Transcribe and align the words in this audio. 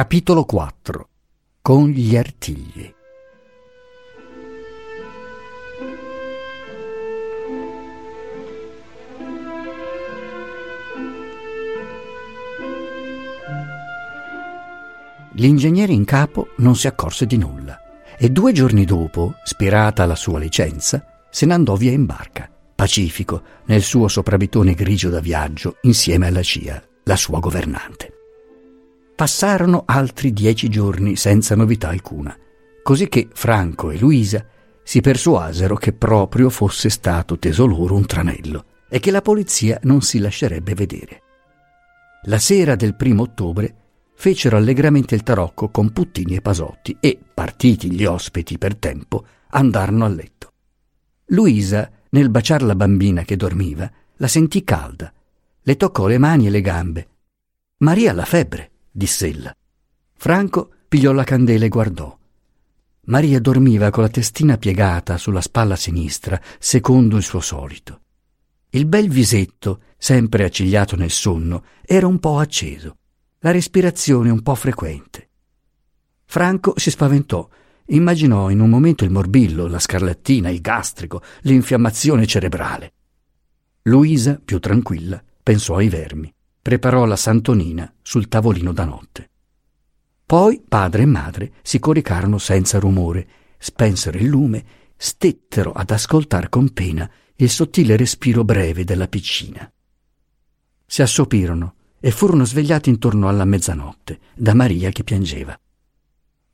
Capitolo 0.00 0.46
4 0.46 1.08
Con 1.60 1.88
gli 1.90 2.16
artigli 2.16 2.90
L'ingegnere 15.32 15.92
in 15.92 16.06
capo 16.06 16.48
non 16.56 16.74
si 16.76 16.86
accorse 16.86 17.26
di 17.26 17.36
nulla 17.36 17.78
e 18.16 18.30
due 18.30 18.52
giorni 18.54 18.86
dopo, 18.86 19.34
spirata 19.44 20.06
la 20.06 20.16
sua 20.16 20.38
licenza, 20.38 21.26
se 21.28 21.44
ne 21.44 21.52
andò 21.52 21.74
via 21.74 21.92
in 21.92 22.06
barca, 22.06 22.50
pacifico, 22.74 23.42
nel 23.66 23.82
suo 23.82 24.08
soprabitone 24.08 24.72
grigio 24.72 25.10
da 25.10 25.20
viaggio, 25.20 25.76
insieme 25.82 26.28
alla 26.28 26.42
CIA, 26.42 26.82
la 27.04 27.16
sua 27.16 27.38
governante. 27.38 28.14
Passarono 29.20 29.82
altri 29.84 30.32
dieci 30.32 30.70
giorni 30.70 31.14
senza 31.14 31.54
novità 31.54 31.88
alcuna, 31.88 32.34
così 32.82 33.06
che 33.06 33.28
Franco 33.30 33.90
e 33.90 33.98
Luisa 33.98 34.42
si 34.82 35.02
persuasero 35.02 35.76
che 35.76 35.92
proprio 35.92 36.48
fosse 36.48 36.88
stato 36.88 37.38
teso 37.38 37.66
loro 37.66 37.96
un 37.96 38.06
tranello 38.06 38.64
e 38.88 38.98
che 38.98 39.10
la 39.10 39.20
polizia 39.20 39.78
non 39.82 40.00
si 40.00 40.20
lascerebbe 40.20 40.72
vedere. 40.72 41.22
La 42.22 42.38
sera 42.38 42.76
del 42.76 42.94
primo 42.94 43.24
ottobre 43.24 43.74
fecero 44.14 44.56
allegramente 44.56 45.14
il 45.16 45.22
tarocco 45.22 45.68
con 45.68 45.92
puttini 45.92 46.36
e 46.36 46.40
pasotti 46.40 46.96
e, 46.98 47.18
partiti 47.34 47.92
gli 47.92 48.06
ospiti 48.06 48.56
per 48.56 48.74
tempo, 48.76 49.26
andarono 49.50 50.06
a 50.06 50.08
letto. 50.08 50.52
Luisa, 51.26 51.90
nel 52.08 52.30
baciar 52.30 52.62
la 52.62 52.74
bambina 52.74 53.24
che 53.24 53.36
dormiva, 53.36 53.92
la 54.16 54.28
sentì 54.28 54.64
calda. 54.64 55.12
Le 55.60 55.76
toccò 55.76 56.06
le 56.06 56.16
mani 56.16 56.46
e 56.46 56.50
le 56.50 56.62
gambe. 56.62 57.08
Maria 57.80 58.14
la 58.14 58.24
febbre, 58.24 58.69
diss'ella. 58.90 59.54
Franco 60.16 60.70
pigliò 60.88 61.12
la 61.12 61.24
candela 61.24 61.64
e 61.64 61.68
guardò. 61.68 62.16
Maria 63.06 63.40
dormiva 63.40 63.90
con 63.90 64.02
la 64.02 64.08
testina 64.08 64.56
piegata 64.56 65.16
sulla 65.16 65.40
spalla 65.40 65.76
sinistra, 65.76 66.40
secondo 66.58 67.16
il 67.16 67.22
suo 67.22 67.40
solito. 67.40 68.00
Il 68.70 68.86
bel 68.86 69.08
visetto, 69.08 69.80
sempre 69.96 70.44
accigliato 70.44 70.96
nel 70.96 71.10
sonno, 71.10 71.64
era 71.82 72.06
un 72.06 72.18
po' 72.18 72.38
acceso 72.38 72.96
la 73.42 73.52
respirazione 73.52 74.28
un 74.28 74.42
po' 74.42 74.54
frequente. 74.54 75.28
Franco 76.26 76.74
si 76.76 76.90
spaventò, 76.90 77.48
immaginò 77.86 78.50
in 78.50 78.60
un 78.60 78.68
momento 78.68 79.04
il 79.04 79.10
morbillo, 79.10 79.66
la 79.66 79.78
scarlattina, 79.78 80.50
il 80.50 80.60
gastrico, 80.60 81.22
l'infiammazione 81.42 82.26
cerebrale. 82.26 82.92
Luisa, 83.84 84.38
più 84.44 84.58
tranquilla, 84.58 85.22
pensò 85.42 85.76
ai 85.76 85.88
vermi, 85.88 86.32
preparò 86.60 87.04
la 87.04 87.16
santonina 87.16 87.92
sul 88.02 88.28
tavolino 88.28 88.72
da 88.72 88.84
notte. 88.84 89.30
Poi 90.26 90.62
padre 90.66 91.02
e 91.02 91.06
madre 91.06 91.52
si 91.62 91.78
coricarono 91.78 92.38
senza 92.38 92.78
rumore, 92.78 93.26
spensero 93.58 94.18
il 94.18 94.26
lume, 94.26 94.64
stettero 94.96 95.72
ad 95.72 95.90
ascoltar 95.90 96.48
con 96.48 96.72
pena 96.72 97.10
il 97.36 97.50
sottile 97.50 97.96
respiro 97.96 98.44
breve 98.44 98.84
della 98.84 99.08
piccina. 99.08 99.70
Si 100.86 101.02
assopirono, 101.02 101.74
e 102.00 102.10
furono 102.10 102.44
svegliati 102.44 102.88
intorno 102.88 103.28
alla 103.28 103.44
mezzanotte 103.44 104.20
da 104.34 104.54
Maria 104.54 104.90
che 104.90 105.04
piangeva. 105.04 105.58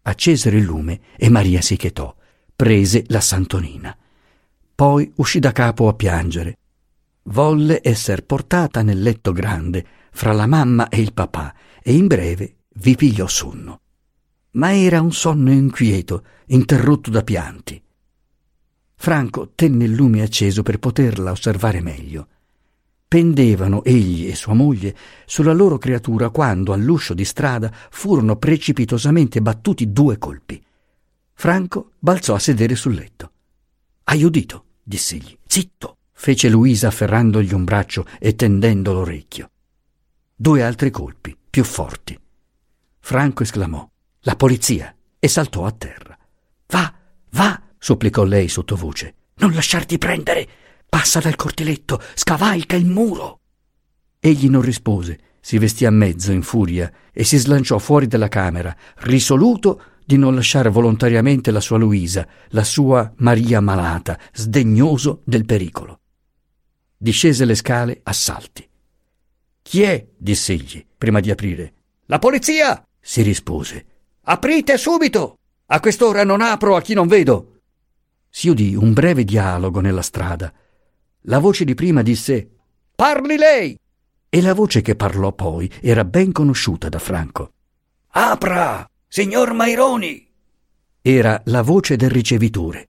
Accesero 0.03 0.56
il 0.56 0.65
lume 0.65 1.00
e 1.17 1.28
Maria 1.31 1.61
si 1.61 1.77
chetò, 1.77 2.15
prese 2.55 3.05
la 3.09 3.21
santonina. 3.21 3.97
Poi 4.75 5.11
uscì 5.17 5.38
da 5.38 5.53
capo 5.53 5.88
a 5.88 5.94
piangere. 5.94 6.59
Volle 7.26 7.81
esser 7.82 8.25
portata 8.25 8.82
nel 8.82 9.00
letto 9.00 9.32
grande 9.32 9.84
fra 10.10 10.32
la 10.32 10.47
mamma 10.47 10.88
e 10.88 11.00
il 11.00 11.12
papà 11.12 11.54
e 11.82 11.94
in 11.94 12.06
breve 12.06 12.56
vi 12.75 12.94
pigliò 12.97 13.26
sonno. 13.26 13.81
Ma 14.53 14.75
era 14.75 15.00
un 15.00 15.12
sonno 15.12 15.50
inquieto, 15.50 16.25
interrotto 16.47 17.10
da 17.10 17.22
pianti. 17.22 17.82
Franco 18.94 19.53
tenne 19.54 19.84
il 19.84 19.92
lume 19.92 20.22
acceso 20.22 20.62
per 20.62 20.78
poterla 20.78 21.31
osservare 21.31 21.81
meglio 21.81 22.28
pendevano 23.09 23.84
egli 23.84 24.28
e 24.28 24.34
sua 24.34 24.54
moglie 24.54 24.94
sulla 25.26 25.53
loro 25.53 25.78
creatura 25.78 26.31
quando 26.31 26.72
all'uscio 26.72 27.14
di 27.14 27.25
strada 27.25 27.72
furono 27.91 28.37
precipitosamente 28.37 29.41
battuti 29.41 29.93
due 29.93 30.19
colpi. 30.19 30.62
Franco 31.32 31.93
balzò 31.98 32.34
a 32.34 32.38
sedere 32.38 32.75
sul 32.75 32.94
letto. 32.94 33.31
Hai 34.04 34.22
udito? 34.25 34.64
diss'egli. 34.82 35.37
Zitto! 35.47 35.96
Fece 36.16 36.49
Luisa 36.49 36.88
afferrandogli 36.88 37.53
un 37.53 37.65
braccio 37.65 38.04
e 38.19 38.34
tendendo 38.34 38.93
l'orecchio. 38.93 39.50
Due 40.34 40.62
altri 40.62 40.91
colpi, 40.91 41.37
più 41.49 41.62
forti. 41.62 42.19
Franco 42.99 43.43
esclamò 43.43 43.88
La 44.21 44.34
polizia! 44.34 44.94
e 45.19 45.28
saltò 45.28 45.65
a 45.65 45.72
terra. 45.72 46.19
Va, 46.69 46.93
va! 47.31 47.62
supplicò 47.78 48.25
lei 48.25 48.49
sottovoce. 48.49 49.15
Non 49.37 49.53
lasciarti 49.53 49.99
prendere! 49.99 50.49
Passa 50.88 51.21
dal 51.21 51.37
cortiletto, 51.37 52.00
scavalca 52.15 52.76
il 52.76 52.87
muro. 52.87 53.41
Egli 54.19 54.49
non 54.49 54.62
rispose, 54.62 55.19
si 55.41 55.59
vestì 55.59 55.84
a 55.84 55.91
mezzo 55.91 56.32
in 56.32 56.43
furia 56.43 56.91
e 57.12 57.22
si 57.22 57.37
slanciò 57.37 57.78
fuori 57.78 58.06
dalla 58.06 58.28
camera, 58.28 58.75
risoluto 58.99 59.82
di 60.05 60.16
non 60.16 60.34
lasciare 60.34 60.71
volontariamente 60.71 61.50
la 61.50 61.60
sua 61.60 61.78
Luisa, 61.78 62.26
la 62.49 62.65
sua 62.65 63.12
Maria 63.16 63.60
malata, 63.60 64.19
sdegnoso 64.32 65.22
del 65.25 65.44
pericolo. 65.44 66.00
Discese 66.97 67.45
le 67.45 67.55
scale 67.55 68.01
a 68.03 68.12
salti. 68.12 68.69
Chi 69.62 69.83
è? 69.83 70.07
diss'egli, 70.17 70.84
prima 70.97 71.21
di 71.21 71.31
aprire. 71.31 71.73
La 72.07 72.19
polizia! 72.19 72.83
si 73.01 73.23
rispose. 73.23 73.87
Aprite 74.23 74.77
subito! 74.77 75.39
A 75.67 75.81
quest'ora 75.81 76.25
non 76.25 76.41
apro 76.41 76.77
a 76.77 76.81
chi 76.81 76.95
non 76.95 77.06
vedo. 77.06 77.61
Si 78.29 78.49
udì 78.49 78.75
un 78.75 78.93
breve 78.93 79.25
dialogo 79.25 79.81
nella 79.81 80.03
strada 80.03 80.53
la 81.29 81.39
voce 81.39 81.65
di 81.65 81.75
prima 81.75 82.03
disse 82.03 82.49
Parli 82.95 83.37
lei! 83.37 83.79
E 84.29 84.41
la 84.41 84.55
voce 84.55 84.81
che 84.81 84.95
parlò 84.95 85.33
poi 85.33 85.71
era 85.81 86.05
ben 86.05 86.31
conosciuta 86.33 86.89
da 86.89 86.99
Franco. 86.99 87.53
Apra, 88.11 88.89
signor 89.09 89.53
Maironi! 89.53 90.25
Era 91.01 91.41
la 91.47 91.62
voce 91.62 91.97
del 91.97 92.11
ricevitore. 92.11 92.89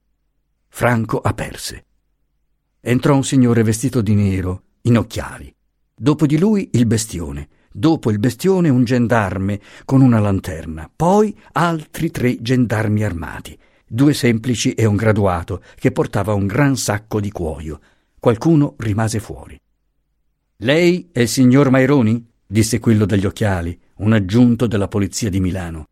Franco 0.68 1.18
aperse. 1.20 1.84
Entrò 2.80 3.16
un 3.16 3.24
signore 3.24 3.64
vestito 3.64 4.00
di 4.00 4.14
nero, 4.14 4.62
in 4.82 4.98
occhiali. 4.98 5.52
Dopo 5.94 6.26
di 6.26 6.38
lui 6.38 6.70
il 6.72 6.86
bestione. 6.86 7.48
Dopo 7.72 8.10
il 8.10 8.20
bestione 8.20 8.68
un 8.68 8.84
gendarme 8.84 9.60
con 9.84 10.00
una 10.00 10.20
lanterna. 10.20 10.88
Poi 10.94 11.36
altri 11.52 12.12
tre 12.12 12.40
gendarmi 12.40 13.02
armati. 13.02 13.58
Due 13.84 14.14
semplici 14.14 14.74
e 14.74 14.84
un 14.84 14.94
graduato 14.94 15.60
che 15.74 15.90
portava 15.90 16.34
un 16.34 16.46
gran 16.46 16.76
sacco 16.76 17.20
di 17.20 17.32
cuoio. 17.32 17.80
Qualcuno 18.20 18.74
rimase 18.78 19.18
fuori. 19.18 19.58
Lei 20.58 21.08
è 21.10 21.20
il 21.20 21.28
signor 21.28 21.70
Maironi? 21.70 22.24
disse 22.46 22.78
quello 22.78 23.06
dagli 23.06 23.26
occhiali, 23.26 23.78
un 23.96 24.12
aggiunto 24.12 24.66
della 24.68 24.88
polizia 24.88 25.30
di 25.30 25.40
Milano. 25.40 25.86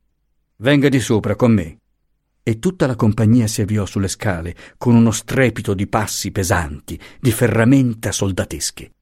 Venga 0.59 0.89
di 0.89 1.01
sopra 1.01 1.35
con 1.35 1.53
me. 1.53 1.79
E 2.49 2.61
tutta 2.61 2.87
la 2.87 2.95
compagnia 2.95 3.49
si 3.49 3.61
avviò 3.61 3.85
sulle 3.87 4.07
scale 4.07 4.55
con 4.79 4.95
uno 4.95 5.11
strepito 5.11 5.75
di 5.75 5.89
passi 5.89 6.31
pesanti, 6.31 6.97
di 7.19 7.33
ferramenta 7.33 8.13
soldatesche. 8.13 8.93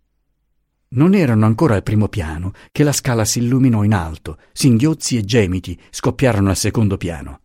Non 0.95 1.13
erano 1.13 1.45
ancora 1.45 1.75
al 1.75 1.83
primo 1.83 2.09
piano 2.09 2.53
che 2.73 2.85
la 2.85 2.93
scala 2.93 3.27
si 3.27 3.41
illuminò 3.41 3.83
in 3.83 3.93
alto, 3.93 4.39
singhiozzi 4.51 5.19
e 5.19 5.25
gemiti 5.25 5.79
scoppiarono 5.91 6.49
al 6.49 6.57
secondo 6.57 6.97
piano. 6.97 7.41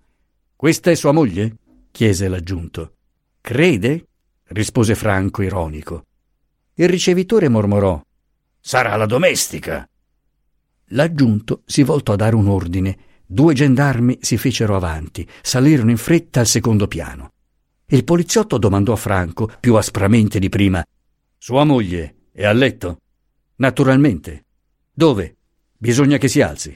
Questa 0.56 0.90
è 0.90 0.96
sua 0.96 1.12
moglie? 1.12 1.57
chiese 1.92 2.30
l'aggiunto. 2.30 2.94
Crede? 3.42 4.06
rispose 4.52 4.95
Franco 4.95 5.42
ironico. 5.42 6.06
Il 6.75 6.88
ricevitore 6.88 7.50
mormorò 7.50 8.02
Sarà 8.62 8.95
la 8.95 9.06
domestica. 9.06 9.86
L'aggiunto 10.92 11.63
si 11.66 11.84
voltò 11.84 12.13
a 12.13 12.16
dare 12.16 12.36
un 12.38 12.48
ordine. 12.48 12.98
Due 13.31 13.54
gendarmi 13.54 14.18
si 14.22 14.38
fecero 14.38 14.76
avanti, 14.76 15.28
salirono 15.44 15.92
in 15.92 15.98
fretta 15.98 16.40
al 16.40 16.48
secondo 16.48 16.88
piano. 16.88 17.34
Il 17.86 18.04
poliziotto 18.04 18.58
domandò 18.58 18.94
a 18.94 18.96
Franco, 18.96 19.48
più 19.60 19.76
aspramente 19.76 20.40
di 20.40 20.50
prima, 20.50 20.84
Sua 21.38 21.64
moglie 21.64 22.16
è 22.31 22.44
a 22.46 22.52
letto? 22.54 22.98
Naturalmente. 23.58 24.46
Dove? 24.92 25.36
Bisogna 25.78 26.18
che 26.18 26.28
si 26.28 26.42
alzi. 26.42 26.76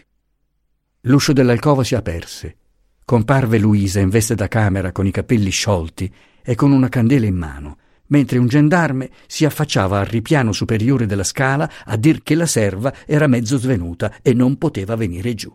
L'uscio 1.02 1.34
dell'alcova 1.34 1.84
si 1.84 1.96
aperse. 1.96 2.58
Comparve 3.04 3.58
Luisa 3.58 4.00
in 4.00 4.10
veste 4.10 4.36
da 4.36 4.48
camera 4.48 4.92
con 4.92 5.08
i 5.08 5.12
capelli 5.12 5.50
sciolti 5.50 6.14
e 6.44 6.54
con 6.54 6.72
una 6.72 6.88
candela 6.88 7.26
in 7.26 7.36
mano, 7.36 7.78
mentre 8.10 8.38
un 8.38 8.46
gendarme 8.46 9.10
si 9.26 9.44
affacciava 9.44 10.02
al 10.02 10.06
ripiano 10.06 10.52
superiore 10.52 11.08
della 11.08 11.24
scala 11.24 11.68
a 11.84 11.98
dir 11.98 12.22
che 12.22 12.36
la 12.36 12.46
serva 12.46 12.94
era 13.08 13.26
mezzo 13.26 13.58
svenuta 13.58 14.18
e 14.22 14.36
non 14.36 14.60
poteva 14.60 14.96
venire 14.96 15.34
giù. 15.34 15.52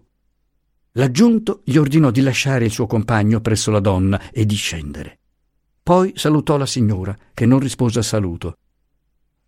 L'aggiunto 0.93 1.63
gli 1.65 1.77
ordinò 1.77 2.11
di 2.11 2.21
lasciare 2.21 2.65
il 2.65 2.71
suo 2.71 2.87
compagno 2.87 3.41
presso 3.41 3.71
la 3.71 3.81
donna 3.81 4.31
e 4.31 4.47
di 4.47 4.57
scendere. 4.57 5.19
Poi 5.83 6.13
salutò 6.17 6.57
la 6.57 6.67
signora, 6.67 7.17
che 7.33 7.47
non 7.47 7.61
rispose 7.61 7.99
al 7.99 8.05
saluto. 8.05 8.57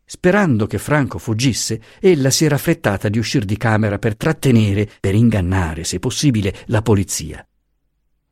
Sperando 0.05 0.67
che 0.67 0.79
Franco 0.79 1.19
fuggisse, 1.19 1.81
ella 2.01 2.31
si 2.31 2.45
era 2.45 2.57
affrettata 2.57 3.09
di 3.09 3.19
uscire 3.19 3.45
di 3.45 3.57
camera 3.57 3.99
per 3.99 4.17
trattenere, 4.17 4.91
per 4.99 5.15
ingannare, 5.15 5.85
se 5.85 5.99
possibile, 5.99 6.65
la 6.67 6.83
polizia. 6.83 7.47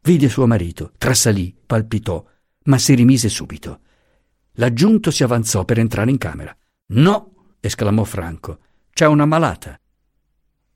Vide 0.03 0.29
suo 0.29 0.47
marito, 0.47 0.93
trasalì, 0.97 1.55
palpitò, 1.67 2.25
ma 2.65 2.79
si 2.79 2.95
rimise 2.95 3.29
subito. 3.29 3.81
L'aggiunto 4.53 5.11
si 5.11 5.23
avanzò 5.23 5.65
per 5.65 5.79
entrare 5.79 6.11
in 6.11 6.19
camera. 6.19 6.57
No, 6.93 7.57
esclamò 7.61 8.05
Franco, 8.05 8.59
c'è 8.93 9.07
una 9.07 9.27
malata. 9.27 9.79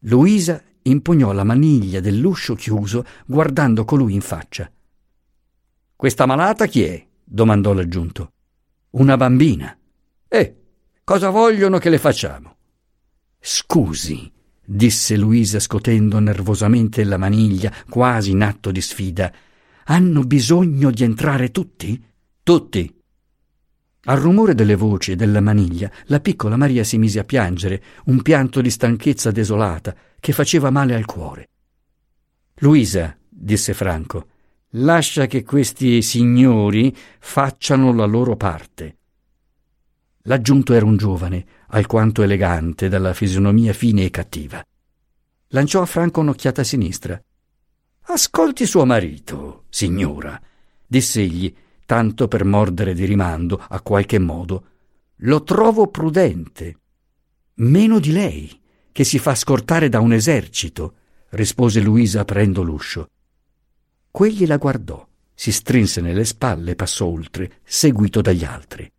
Luisa 0.01 0.63
impugnò 0.83 1.33
la 1.33 1.45
maniglia 1.45 2.01
dell'uscio 2.01 2.55
chiuso, 2.55 3.05
guardando 3.27 3.85
colui 3.85 4.15
in 4.15 4.21
faccia. 4.21 4.71
Questa 5.95 6.27
malata 6.27 6.67
chi 6.67 6.83
è? 6.83 7.07
domandò 7.25 7.73
l'aggiunto. 7.73 8.33
Una 8.91 9.17
bambina. 9.17 9.77
Eh, 10.29 10.57
cosa 11.05 11.31
vogliono 11.31 11.79
che 11.79 11.91
le 11.91 11.99
facciamo? 11.99 12.57
Scusi, 13.39 14.31
disse 14.65 15.17
Luisa 15.17 15.59
scotendo 15.59 16.19
nervosamente 16.19 17.05
la 17.05 17.17
maniglia, 17.17 17.73
quasi 17.89 18.33
in 18.33 18.43
atto 18.43 18.71
di 18.71 18.81
sfida. 18.81 19.33
Hanno 19.85 20.23
bisogno 20.23 20.91
di 20.91 21.03
entrare 21.03 21.51
tutti? 21.51 22.03
Tutti. 22.43 23.02
Al 24.05 24.19
rumore 24.19 24.57
delle 24.57 24.75
voci 24.75 25.13
e 25.13 25.17
della 25.17 25.41
maniglia, 25.41 25.89
la 26.07 26.19
piccola 26.19 26.57
Maria 26.57 26.83
si 26.83 26.99
mise 26.99 27.21
a 27.21 27.25
piangere, 27.25 27.83
un 28.07 28.21
pianto 28.21 28.61
di 28.61 28.69
stanchezza 28.69 29.31
desolata 29.31 29.95
che 30.19 30.33
faceva 30.33 30.71
male 30.71 30.97
al 30.97 31.05
cuore. 31.05 31.49
Luisa, 32.57 33.17
disse 33.29 33.75
Franco, 33.75 34.27
lascia 34.71 35.27
che 35.27 35.45
questi 35.45 36.03
signori 36.03 36.97
facciano 37.21 37.93
la 37.93 38.05
loro 38.05 38.35
parte. 38.35 38.97
L'aggiunto 40.23 40.73
era 40.73 40.85
un 40.85 40.97
giovane, 40.97 41.45
alquanto 41.69 42.23
elegante, 42.23 42.89
dalla 42.89 43.15
fisionomia 43.15 43.73
fine 43.73 44.05
e 44.05 44.11
cattiva. 44.11 44.65
Lanciò 45.49 45.81
a 45.81 45.87
Franco 45.87 46.21
un'occhiata 46.21 46.63
a 46.63 46.65
sinistra. 46.65 47.23
Ascolti 48.07 48.67
suo 48.67 48.85
marito, 48.85 49.65
signora, 49.69 50.41
diss'egli, 50.87 51.55
tanto 51.93 52.27
per 52.27 52.47
mordere 52.47 52.95
di 52.95 53.05
rimando 53.05 53.63
a 53.69 53.83
qualche 53.83 54.19
modo. 54.19 54.65
Lo 55.17 55.43
trovo 55.43 55.89
prudente. 55.89 56.79
Meno 57.57 57.99
di 57.99 58.13
lei, 58.13 58.61
che 58.91 59.05
si 59.05 59.19
fa 59.19 59.35
scortare 59.35 59.91
da 59.91 60.01
un 60.01 60.15
esercito, 60.15 60.95
rispose 61.33 61.81
Luisa 61.81 62.21
aprendo 62.21 62.63
l'uscio. 62.63 63.11
Quegli 64.11 64.47
la 64.47 64.57
guardò, 64.57 65.07
si 65.35 65.53
strinse 65.53 66.01
nelle 66.01 66.25
spalle 66.25 66.71
e 66.71 66.77
passò 66.77 67.05
oltre, 67.05 67.59
seguito 67.63 68.23
dagli 68.23 68.45
altri. 68.45 68.91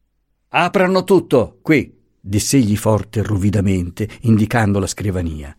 Aprano 0.50 1.04
tutto, 1.04 1.58
qui, 1.64 2.00
diss'egli 2.20 2.78
forte 2.78 3.22
e 3.22 3.24
ruvidamente, 3.24 4.08
indicando 4.22 4.78
la 4.78 4.86
scrivania. 4.86 5.58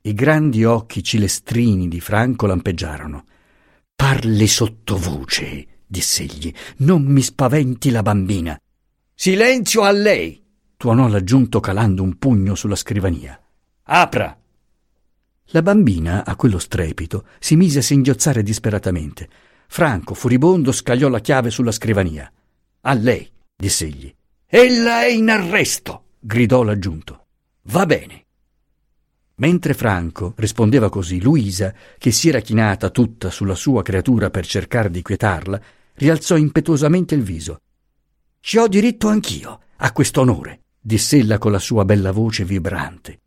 I 0.00 0.14
grandi 0.14 0.64
occhi 0.64 1.04
cilestrini 1.04 1.88
di 1.88 2.00
Franco 2.00 2.46
lampeggiarono. 2.46 3.26
Parli 3.94 4.46
sottovoce, 4.46 5.66
diss'egli, 5.92 6.52
non 6.78 7.02
mi 7.02 7.20
spaventi 7.20 7.90
la 7.90 8.02
bambina. 8.02 8.58
Silenzio 9.14 9.82
a 9.82 9.92
lei! 9.92 10.42
tuonò 10.76 11.06
l'aggiunto 11.06 11.60
calando 11.60 12.02
un 12.02 12.16
pugno 12.16 12.54
sulla 12.54 12.74
scrivania. 12.74 13.38
Apra! 13.84 14.36
La 15.46 15.62
bambina, 15.62 16.24
a 16.24 16.34
quello 16.34 16.58
strepito, 16.58 17.26
si 17.38 17.56
mise 17.56 17.80
a 17.80 17.82
singhiozzare 17.82 18.42
disperatamente. 18.42 19.28
Franco, 19.68 20.14
furibondo, 20.14 20.72
scagliò 20.72 21.08
la 21.08 21.20
chiave 21.20 21.50
sulla 21.50 21.72
scrivania. 21.72 22.32
A 22.80 22.94
lei! 22.94 23.30
diss'egli. 23.54 24.12
Ella 24.46 25.02
è 25.02 25.10
in 25.10 25.28
arresto! 25.28 26.04
gridò 26.18 26.62
l'aggiunto. 26.62 27.26
Va 27.64 27.84
bene. 27.84 28.24
Mentre 29.36 29.74
Franco 29.74 30.34
rispondeva 30.36 30.88
così, 30.88 31.20
Luisa, 31.20 31.74
che 31.98 32.12
si 32.12 32.28
era 32.28 32.40
chinata 32.40 32.90
tutta 32.90 33.28
sulla 33.30 33.54
sua 33.54 33.82
creatura 33.82 34.30
per 34.30 34.46
cercare 34.46 34.90
di 34.90 35.02
quietarla, 35.02 35.60
rialzò 35.94 36.36
impetuosamente 36.36 37.14
il 37.14 37.22
viso. 37.22 37.60
Ci 38.40 38.58
ho 38.58 38.66
diritto 38.68 39.08
anch'io 39.08 39.60
a 39.76 39.92
questo 39.92 40.20
onore, 40.20 40.62
diss'ella 40.80 41.38
con 41.38 41.52
la 41.52 41.58
sua 41.58 41.84
bella 41.84 42.12
voce 42.12 42.44
vibrante. 42.44 43.20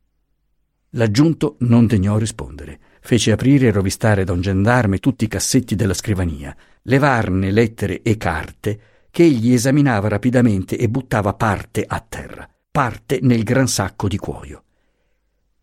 L'aggiunto 0.91 1.57
non 1.59 1.87
degnò 1.87 2.17
rispondere. 2.17 2.79
Fece 3.01 3.31
aprire 3.31 3.67
e 3.67 3.71
rovistare 3.71 4.23
da 4.23 4.31
un 4.31 4.41
gendarme 4.41 4.99
tutti 4.99 5.25
i 5.25 5.27
cassetti 5.27 5.75
della 5.75 5.93
scrivania, 5.93 6.55
levarne 6.83 7.51
lettere 7.51 8.01
e 8.01 8.17
carte 8.17 8.79
che 9.11 9.23
egli 9.23 9.53
esaminava 9.53 10.07
rapidamente 10.07 10.77
e 10.77 10.89
buttava 10.89 11.33
parte 11.33 11.85
a 11.87 11.99
terra, 11.99 12.49
parte 12.71 13.19
nel 13.21 13.43
gran 13.43 13.67
sacco 13.67 14.07
di 14.07 14.17
cuoio. 14.17 14.63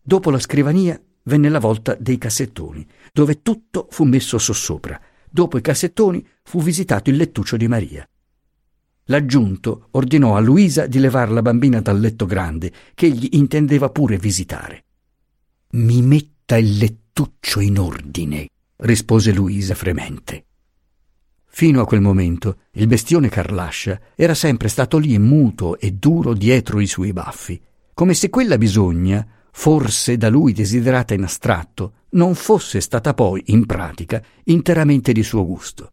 Dopo 0.01 0.31
la 0.31 0.39
scrivania 0.39 0.99
venne 1.23 1.49
la 1.49 1.59
volta 1.59 1.95
dei 1.99 2.17
cassettoni, 2.17 2.85
dove 3.11 3.41
tutto 3.41 3.87
fu 3.89 4.05
messo 4.05 4.37
sossopra. 4.37 4.99
Dopo 5.35 5.57
i 5.57 5.61
cassettoni 5.61 6.23
fu 6.43 6.61
visitato 6.61 7.09
il 7.09 7.15
lettuccio 7.15 7.57
di 7.57 7.67
Maria. 7.67 8.07
L'aggiunto 9.05 9.87
ordinò 9.93 10.35
a 10.35 10.39
Luisa 10.39 10.85
di 10.85 10.99
levar 10.99 11.31
la 11.31 11.41
bambina 11.41 11.81
dal 11.81 11.99
letto 11.99 12.27
grande, 12.27 12.71
che 12.93 13.07
egli 13.07 13.29
intendeva 13.31 13.89
pure 13.89 14.17
visitare. 14.17 14.83
Mi 15.71 16.03
metta 16.03 16.55
il 16.55 16.77
lettuccio 16.77 17.61
in 17.61 17.79
ordine, 17.79 18.47
rispose 18.75 19.33
Luisa 19.33 19.73
fremente. 19.73 20.45
Fino 21.45 21.81
a 21.81 21.85
quel 21.85 22.01
momento 22.01 22.57
il 22.73 22.85
bestione 22.85 23.27
Carlascia 23.27 23.99
era 24.13 24.35
sempre 24.35 24.67
stato 24.67 24.99
lì 24.99 25.17
muto 25.17 25.79
e 25.79 25.93
duro 25.93 26.35
dietro 26.35 26.79
i 26.79 26.85
suoi 26.85 27.11
baffi, 27.11 27.59
come 27.95 28.13
se 28.13 28.29
quella 28.29 28.59
bisogna, 28.59 29.27
forse 29.51 30.15
da 30.15 30.29
lui 30.29 30.53
desiderata 30.53 31.15
in 31.15 31.23
astratto, 31.23 31.93
non 32.13 32.35
fosse 32.35 32.81
stata 32.81 33.13
poi, 33.13 33.43
in 33.47 33.65
pratica, 33.65 34.21
interamente 34.45 35.11
di 35.11 35.23
suo 35.23 35.45
gusto. 35.45 35.91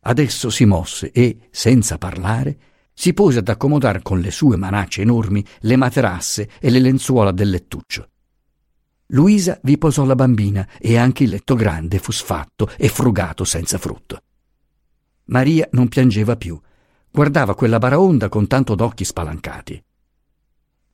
Adesso 0.00 0.50
si 0.50 0.64
mosse 0.64 1.10
e, 1.12 1.48
senza 1.50 1.98
parlare, 1.98 2.58
si 2.92 3.12
pose 3.12 3.40
ad 3.40 3.48
accomodare 3.48 4.02
con 4.02 4.20
le 4.20 4.30
sue 4.30 4.56
manacce 4.56 5.02
enormi 5.02 5.44
le 5.60 5.76
materasse 5.76 6.50
e 6.60 6.70
le 6.70 6.78
lenzuola 6.78 7.32
del 7.32 7.50
lettuccio. 7.50 8.08
Luisa 9.08 9.58
vi 9.62 9.76
posò 9.76 10.04
la 10.04 10.14
bambina 10.14 10.66
e 10.78 10.96
anche 10.96 11.24
il 11.24 11.30
letto 11.30 11.54
grande 11.54 11.98
fu 11.98 12.12
sfatto 12.12 12.70
e 12.76 12.88
frugato 12.88 13.44
senza 13.44 13.78
frutto. 13.78 14.22
Maria 15.26 15.68
non 15.72 15.88
piangeva 15.88 16.36
più, 16.36 16.58
guardava 17.10 17.54
quella 17.54 17.78
baraonda 17.78 18.28
con 18.28 18.46
tanto 18.46 18.74
d'occhi 18.74 19.04
spalancati. 19.04 19.82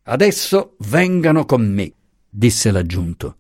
Adesso 0.05 0.77
vengano 0.81 1.45
con 1.45 1.63
me, 1.71 1.93
disse 2.29 2.71
l'aggiunto. 2.71 3.37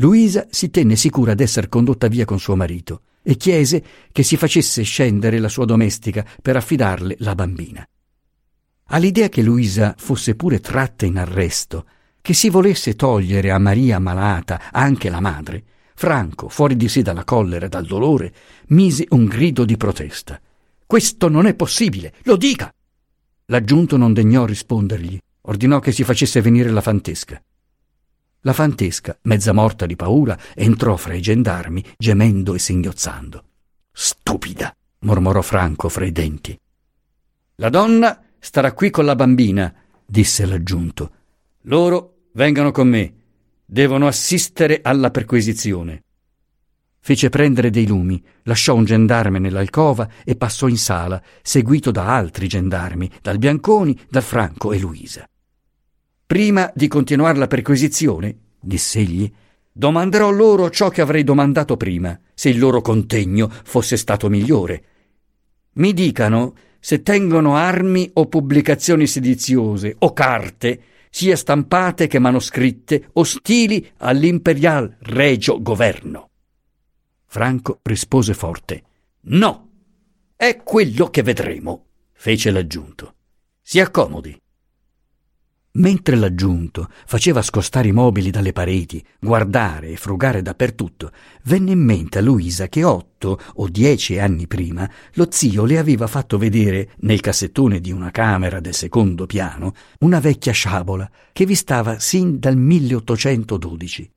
Luisa 0.00 0.46
si 0.50 0.70
tenne 0.70 0.94
sicura 0.94 1.34
d'essere 1.34 1.68
condotta 1.68 2.06
via 2.06 2.24
con 2.24 2.38
suo 2.38 2.54
marito 2.54 3.02
e 3.20 3.36
chiese 3.36 3.82
che 4.12 4.22
si 4.22 4.36
facesse 4.36 4.82
scendere 4.82 5.40
la 5.40 5.48
sua 5.48 5.64
domestica 5.64 6.24
per 6.40 6.54
affidarle 6.54 7.16
la 7.18 7.34
bambina. 7.34 7.86
All'idea 8.90 9.28
che 9.28 9.42
Luisa 9.42 9.94
fosse 9.98 10.36
pure 10.36 10.60
tratta 10.60 11.04
in 11.04 11.18
arresto, 11.18 11.84
che 12.20 12.32
si 12.32 12.48
volesse 12.48 12.94
togliere 12.94 13.50
a 13.50 13.58
Maria 13.58 13.98
malata 13.98 14.70
anche 14.70 15.10
la 15.10 15.20
madre, 15.20 15.64
Franco, 15.94 16.48
fuori 16.48 16.76
di 16.76 16.88
sé 16.88 17.02
dalla 17.02 17.24
collera 17.24 17.66
e 17.66 17.68
dal 17.68 17.84
dolore, 17.84 18.32
mise 18.68 19.04
un 19.10 19.24
grido 19.24 19.64
di 19.64 19.76
protesta. 19.76 20.40
Questo 20.86 21.28
non 21.28 21.46
è 21.46 21.54
possibile, 21.54 22.14
lo 22.22 22.36
dica! 22.36 22.72
L'aggiunto 23.46 23.96
non 23.96 24.12
degnò 24.12 24.44
rispondergli, 24.44 25.18
ordinò 25.42 25.80
che 25.80 25.90
si 25.90 26.04
facesse 26.04 26.40
venire 26.40 26.70
la 26.70 26.80
fantesca. 26.80 27.42
La 28.42 28.52
fantesca, 28.52 29.18
mezza 29.22 29.52
morta 29.52 29.84
di 29.84 29.96
paura, 29.96 30.38
entrò 30.54 30.96
fra 30.96 31.14
i 31.14 31.20
gendarmi, 31.20 31.84
gemendo 31.96 32.54
e 32.54 32.58
singhiozzando. 32.58 33.44
Stupida, 33.92 34.72
mormorò 35.00 35.42
Franco 35.42 35.88
fra 35.88 36.04
i 36.04 36.12
denti. 36.12 36.58
La 37.56 37.68
donna 37.68 38.22
starà 38.38 38.72
qui 38.72 38.90
con 38.90 39.04
la 39.04 39.16
bambina, 39.16 39.74
disse 40.06 40.46
l'aggiunto. 40.46 41.10
Loro 41.62 42.28
vengano 42.32 42.70
con 42.70 42.88
me. 42.88 43.14
Devono 43.64 44.06
assistere 44.06 44.80
alla 44.82 45.10
perquisizione. 45.10 46.04
Fece 47.00 47.28
prendere 47.30 47.70
dei 47.70 47.86
lumi, 47.86 48.22
lasciò 48.44 48.74
un 48.74 48.84
gendarme 48.84 49.38
nell'alcova 49.38 50.08
e 50.24 50.36
passò 50.36 50.68
in 50.68 50.78
sala, 50.78 51.20
seguito 51.42 51.90
da 51.90 52.14
altri 52.14 52.46
gendarmi, 52.46 53.10
dal 53.20 53.38
Bianconi, 53.38 53.98
dal 54.08 54.22
Franco 54.22 54.72
e 54.72 54.78
Luisa. 54.78 55.28
Prima 56.28 56.70
di 56.74 56.88
continuare 56.88 57.38
la 57.38 57.46
perquisizione, 57.46 58.36
diss'egli, 58.60 59.32
domanderò 59.72 60.30
loro 60.30 60.68
ciò 60.68 60.90
che 60.90 61.00
avrei 61.00 61.24
domandato 61.24 61.78
prima, 61.78 62.20
se 62.34 62.50
il 62.50 62.58
loro 62.58 62.82
contegno 62.82 63.48
fosse 63.48 63.96
stato 63.96 64.28
migliore. 64.28 64.84
Mi 65.76 65.94
dicano 65.94 66.54
se 66.80 67.00
tengono 67.00 67.56
armi 67.56 68.10
o 68.12 68.26
pubblicazioni 68.26 69.06
sediziose 69.06 69.96
o 70.00 70.12
carte 70.12 70.82
sia 71.08 71.34
stampate 71.34 72.06
che 72.08 72.18
manoscritte, 72.18 73.08
ostili 73.14 73.90
all'imperial 73.96 74.98
regio 74.98 75.62
governo. 75.62 76.28
Franco 77.24 77.78
rispose 77.84 78.34
forte: 78.34 78.82
No, 79.28 79.70
è 80.36 80.58
quello 80.62 81.08
che 81.08 81.22
vedremo, 81.22 81.86
fece 82.12 82.50
l'aggiunto. 82.50 83.14
Si 83.62 83.80
accomodi. 83.80 84.38
Mentre 85.78 86.16
l'aggiunto 86.16 86.88
faceva 87.06 87.40
scostare 87.40 87.88
i 87.88 87.92
mobili 87.92 88.30
dalle 88.30 88.52
pareti, 88.52 89.04
guardare 89.20 89.90
e 89.90 89.96
frugare 89.96 90.42
dappertutto, 90.42 91.12
venne 91.44 91.70
in 91.70 91.78
mente 91.78 92.18
a 92.18 92.20
Luisa 92.20 92.68
che 92.68 92.82
otto 92.82 93.38
o 93.54 93.68
dieci 93.68 94.18
anni 94.18 94.48
prima 94.48 94.90
lo 95.14 95.28
zio 95.30 95.64
le 95.64 95.78
aveva 95.78 96.08
fatto 96.08 96.36
vedere 96.36 96.90
nel 97.00 97.20
cassettone 97.20 97.80
di 97.80 97.92
una 97.92 98.10
camera 98.10 98.58
del 98.58 98.74
secondo 98.74 99.26
piano 99.26 99.72
una 100.00 100.18
vecchia 100.18 100.52
sciabola 100.52 101.08
che 101.32 101.46
vi 101.46 101.54
stava 101.54 102.00
sin 102.00 102.40
dal 102.40 102.56
1812. 102.56 104.10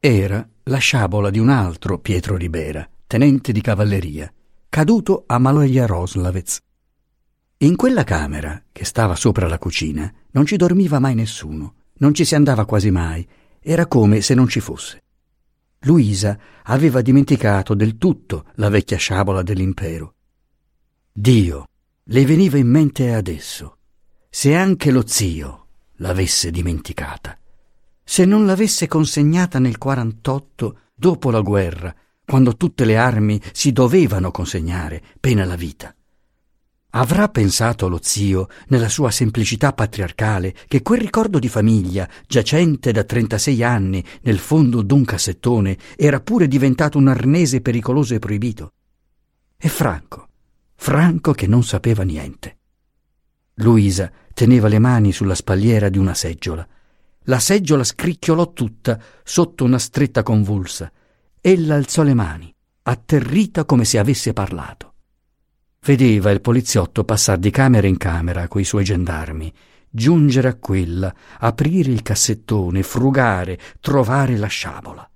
Era 0.00 0.48
la 0.64 0.78
sciabola 0.78 1.30
di 1.30 1.38
un 1.38 1.48
altro 1.48 2.00
Pietro 2.00 2.36
Ribera, 2.36 2.88
tenente 3.06 3.52
di 3.52 3.60
cavalleria, 3.60 4.32
caduto 4.68 5.22
a 5.28 5.38
Maloja 5.38 5.86
Roslavec 5.86 6.58
in 7.66 7.76
quella 7.76 8.02
camera, 8.02 8.60
che 8.72 8.84
stava 8.84 9.14
sopra 9.14 9.46
la 9.46 9.58
cucina, 9.58 10.12
non 10.32 10.46
ci 10.46 10.56
dormiva 10.56 10.98
mai 10.98 11.14
nessuno, 11.14 11.74
non 11.98 12.12
ci 12.12 12.24
si 12.24 12.34
andava 12.34 12.64
quasi 12.64 12.90
mai, 12.90 13.24
era 13.60 13.86
come 13.86 14.20
se 14.20 14.34
non 14.34 14.48
ci 14.48 14.58
fosse. 14.58 15.02
Luisa 15.82 16.36
aveva 16.64 17.02
dimenticato 17.02 17.74
del 17.74 17.98
tutto 17.98 18.46
la 18.54 18.68
vecchia 18.68 18.96
sciabola 18.96 19.42
dell'impero. 19.42 20.14
Dio 21.12 21.68
le 22.02 22.24
veniva 22.24 22.58
in 22.58 22.68
mente 22.68 23.14
adesso, 23.14 23.76
se 24.28 24.56
anche 24.56 24.90
lo 24.90 25.06
zio 25.06 25.66
l'avesse 25.98 26.50
dimenticata, 26.50 27.38
se 28.02 28.24
non 28.24 28.44
l'avesse 28.44 28.88
consegnata 28.88 29.60
nel 29.60 29.78
48 29.78 30.78
dopo 30.92 31.30
la 31.30 31.40
guerra, 31.40 31.94
quando 32.24 32.56
tutte 32.56 32.84
le 32.84 32.96
armi 32.96 33.40
si 33.52 33.70
dovevano 33.70 34.32
consegnare, 34.32 35.00
pena 35.20 35.44
la 35.44 35.56
vita. 35.56 35.94
Avrà 36.94 37.28
pensato 37.28 37.88
lo 37.88 38.00
zio, 38.02 38.48
nella 38.68 38.90
sua 38.90 39.10
semplicità 39.10 39.72
patriarcale, 39.72 40.54
che 40.68 40.82
quel 40.82 41.00
ricordo 41.00 41.38
di 41.38 41.48
famiglia, 41.48 42.06
giacente 42.26 42.92
da 42.92 43.02
36 43.02 43.62
anni 43.62 44.04
nel 44.22 44.38
fondo 44.38 44.82
d'un 44.82 45.02
cassettone, 45.02 45.78
era 45.96 46.20
pure 46.20 46.46
diventato 46.48 46.98
un 46.98 47.08
arnese 47.08 47.62
pericoloso 47.62 48.14
e 48.14 48.18
proibito? 48.18 48.72
E 49.56 49.68
Franco, 49.70 50.28
Franco 50.74 51.32
che 51.32 51.46
non 51.46 51.62
sapeva 51.64 52.02
niente. 52.02 52.58
Luisa 53.54 54.12
teneva 54.34 54.68
le 54.68 54.78
mani 54.78 55.12
sulla 55.12 55.34
spalliera 55.34 55.88
di 55.88 55.96
una 55.96 56.12
seggiola. 56.12 56.66
La 57.26 57.38
seggiola 57.38 57.84
scricchiolò 57.84 58.52
tutta 58.52 59.00
sotto 59.24 59.64
una 59.64 59.78
stretta 59.78 60.22
convulsa. 60.22 60.92
Ella 61.40 61.74
alzò 61.74 62.02
le 62.02 62.14
mani, 62.14 62.54
atterrita 62.82 63.64
come 63.64 63.86
se 63.86 63.98
avesse 63.98 64.34
parlato. 64.34 64.91
Vedeva 65.84 66.30
il 66.30 66.40
poliziotto 66.40 67.02
passare 67.02 67.40
di 67.40 67.50
camera 67.50 67.88
in 67.88 67.96
camera 67.96 68.46
coi 68.46 68.62
suoi 68.62 68.84
gendarmi, 68.84 69.52
giungere 69.90 70.46
a 70.46 70.54
quella, 70.54 71.12
aprire 71.40 71.90
il 71.90 72.02
cassettone, 72.02 72.84
frugare, 72.84 73.58
trovare 73.80 74.36
la 74.36 74.46
sciabola. 74.46 75.11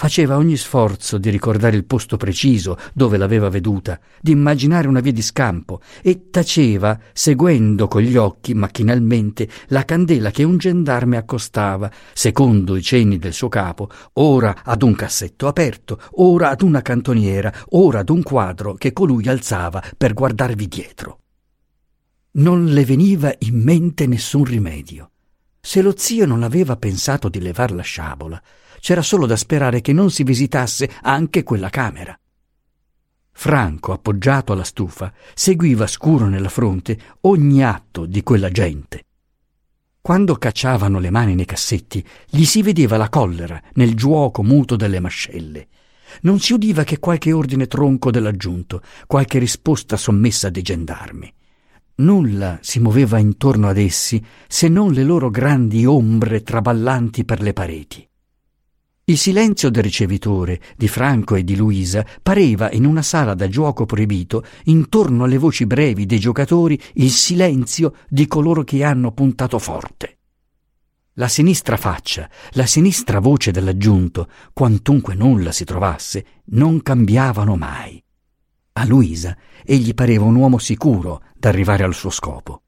Faceva 0.00 0.38
ogni 0.38 0.56
sforzo 0.56 1.18
di 1.18 1.28
ricordare 1.28 1.76
il 1.76 1.84
posto 1.84 2.16
preciso 2.16 2.78
dove 2.94 3.18
l'aveva 3.18 3.50
veduta, 3.50 4.00
di 4.18 4.30
immaginare 4.30 4.88
una 4.88 5.00
via 5.00 5.12
di 5.12 5.20
scampo 5.20 5.82
e 6.00 6.30
taceva, 6.30 6.98
seguendo 7.12 7.86
con 7.86 8.00
gli 8.00 8.16
occhi 8.16 8.54
macchinalmente 8.54 9.46
la 9.66 9.84
candela 9.84 10.30
che 10.30 10.42
un 10.42 10.56
gendarme 10.56 11.18
accostava, 11.18 11.90
secondo 12.14 12.76
i 12.76 12.82
cenni 12.82 13.18
del 13.18 13.34
suo 13.34 13.50
capo, 13.50 13.90
ora 14.14 14.62
ad 14.64 14.80
un 14.80 14.94
cassetto 14.94 15.46
aperto, 15.46 16.00
ora 16.12 16.48
ad 16.48 16.62
una 16.62 16.80
cantoniera, 16.80 17.52
ora 17.72 17.98
ad 17.98 18.08
un 18.08 18.22
quadro 18.22 18.72
che 18.72 18.94
colui 18.94 19.28
alzava 19.28 19.82
per 19.98 20.14
guardarvi 20.14 20.66
dietro. 20.66 21.18
Non 22.36 22.64
le 22.64 22.86
veniva 22.86 23.34
in 23.40 23.60
mente 23.60 24.06
nessun 24.06 24.44
rimedio. 24.44 25.10
Se 25.60 25.82
lo 25.82 25.92
zio 25.94 26.24
non 26.24 26.42
aveva 26.42 26.76
pensato 26.76 27.28
di 27.28 27.38
levar 27.38 27.70
la 27.72 27.82
sciabola, 27.82 28.42
c'era 28.80 29.02
solo 29.02 29.26
da 29.26 29.36
sperare 29.36 29.80
che 29.80 29.92
non 29.92 30.10
si 30.10 30.22
visitasse 30.22 30.90
anche 31.02 31.42
quella 31.42 31.70
camera. 31.70 32.18
Franco, 33.32 33.92
appoggiato 33.92 34.52
alla 34.52 34.64
stufa, 34.64 35.12
seguiva 35.34 35.86
scuro 35.86 36.26
nella 36.26 36.48
fronte 36.48 36.98
ogni 37.22 37.64
atto 37.64 38.04
di 38.04 38.22
quella 38.22 38.50
gente. 38.50 39.04
Quando 40.02 40.36
cacciavano 40.36 40.98
le 40.98 41.10
mani 41.10 41.34
nei 41.34 41.44
cassetti, 41.44 42.04
gli 42.28 42.44
si 42.44 42.62
vedeva 42.62 42.96
la 42.96 43.08
collera 43.08 43.60
nel 43.74 43.94
giuoco 43.94 44.42
muto 44.42 44.76
delle 44.76 45.00
mascelle. 45.00 45.68
Non 46.22 46.38
si 46.38 46.52
udiva 46.52 46.84
che 46.84 46.98
qualche 46.98 47.32
ordine 47.32 47.66
tronco 47.66 48.10
dell'aggiunto, 48.10 48.82
qualche 49.06 49.38
risposta 49.38 49.96
sommessa 49.96 50.50
dei 50.50 50.62
gendarmi. 50.62 51.32
Nulla 51.96 52.58
si 52.62 52.80
muoveva 52.80 53.18
intorno 53.18 53.68
ad 53.68 53.76
essi 53.76 54.24
se 54.48 54.68
non 54.68 54.92
le 54.92 55.04
loro 55.04 55.30
grandi 55.30 55.84
ombre 55.84 56.42
traballanti 56.42 57.24
per 57.24 57.42
le 57.42 57.52
pareti. 57.52 58.09
Il 59.10 59.18
silenzio 59.18 59.70
del 59.70 59.82
ricevitore, 59.82 60.60
di 60.76 60.86
Franco 60.86 61.34
e 61.34 61.42
di 61.42 61.56
Luisa, 61.56 62.06
pareva 62.22 62.70
in 62.70 62.84
una 62.84 63.02
sala 63.02 63.34
da 63.34 63.48
gioco 63.48 63.84
proibito, 63.84 64.44
intorno 64.66 65.24
alle 65.24 65.36
voci 65.36 65.66
brevi 65.66 66.06
dei 66.06 66.20
giocatori, 66.20 66.80
il 66.94 67.10
silenzio 67.10 67.96
di 68.08 68.28
coloro 68.28 68.62
che 68.62 68.84
hanno 68.84 69.10
puntato 69.10 69.58
forte. 69.58 70.18
La 71.14 71.26
sinistra 71.26 71.76
faccia, 71.76 72.30
la 72.50 72.66
sinistra 72.66 73.18
voce 73.18 73.50
dell'aggiunto, 73.50 74.28
quantunque 74.52 75.16
nulla 75.16 75.50
si 75.50 75.64
trovasse, 75.64 76.24
non 76.50 76.80
cambiavano 76.80 77.56
mai. 77.56 78.00
A 78.74 78.84
Luisa 78.84 79.36
egli 79.64 79.92
pareva 79.92 80.24
un 80.24 80.36
uomo 80.36 80.58
sicuro 80.58 81.24
d'arrivare 81.36 81.82
al 81.82 81.94
suo 81.94 82.10
scopo. 82.10 82.62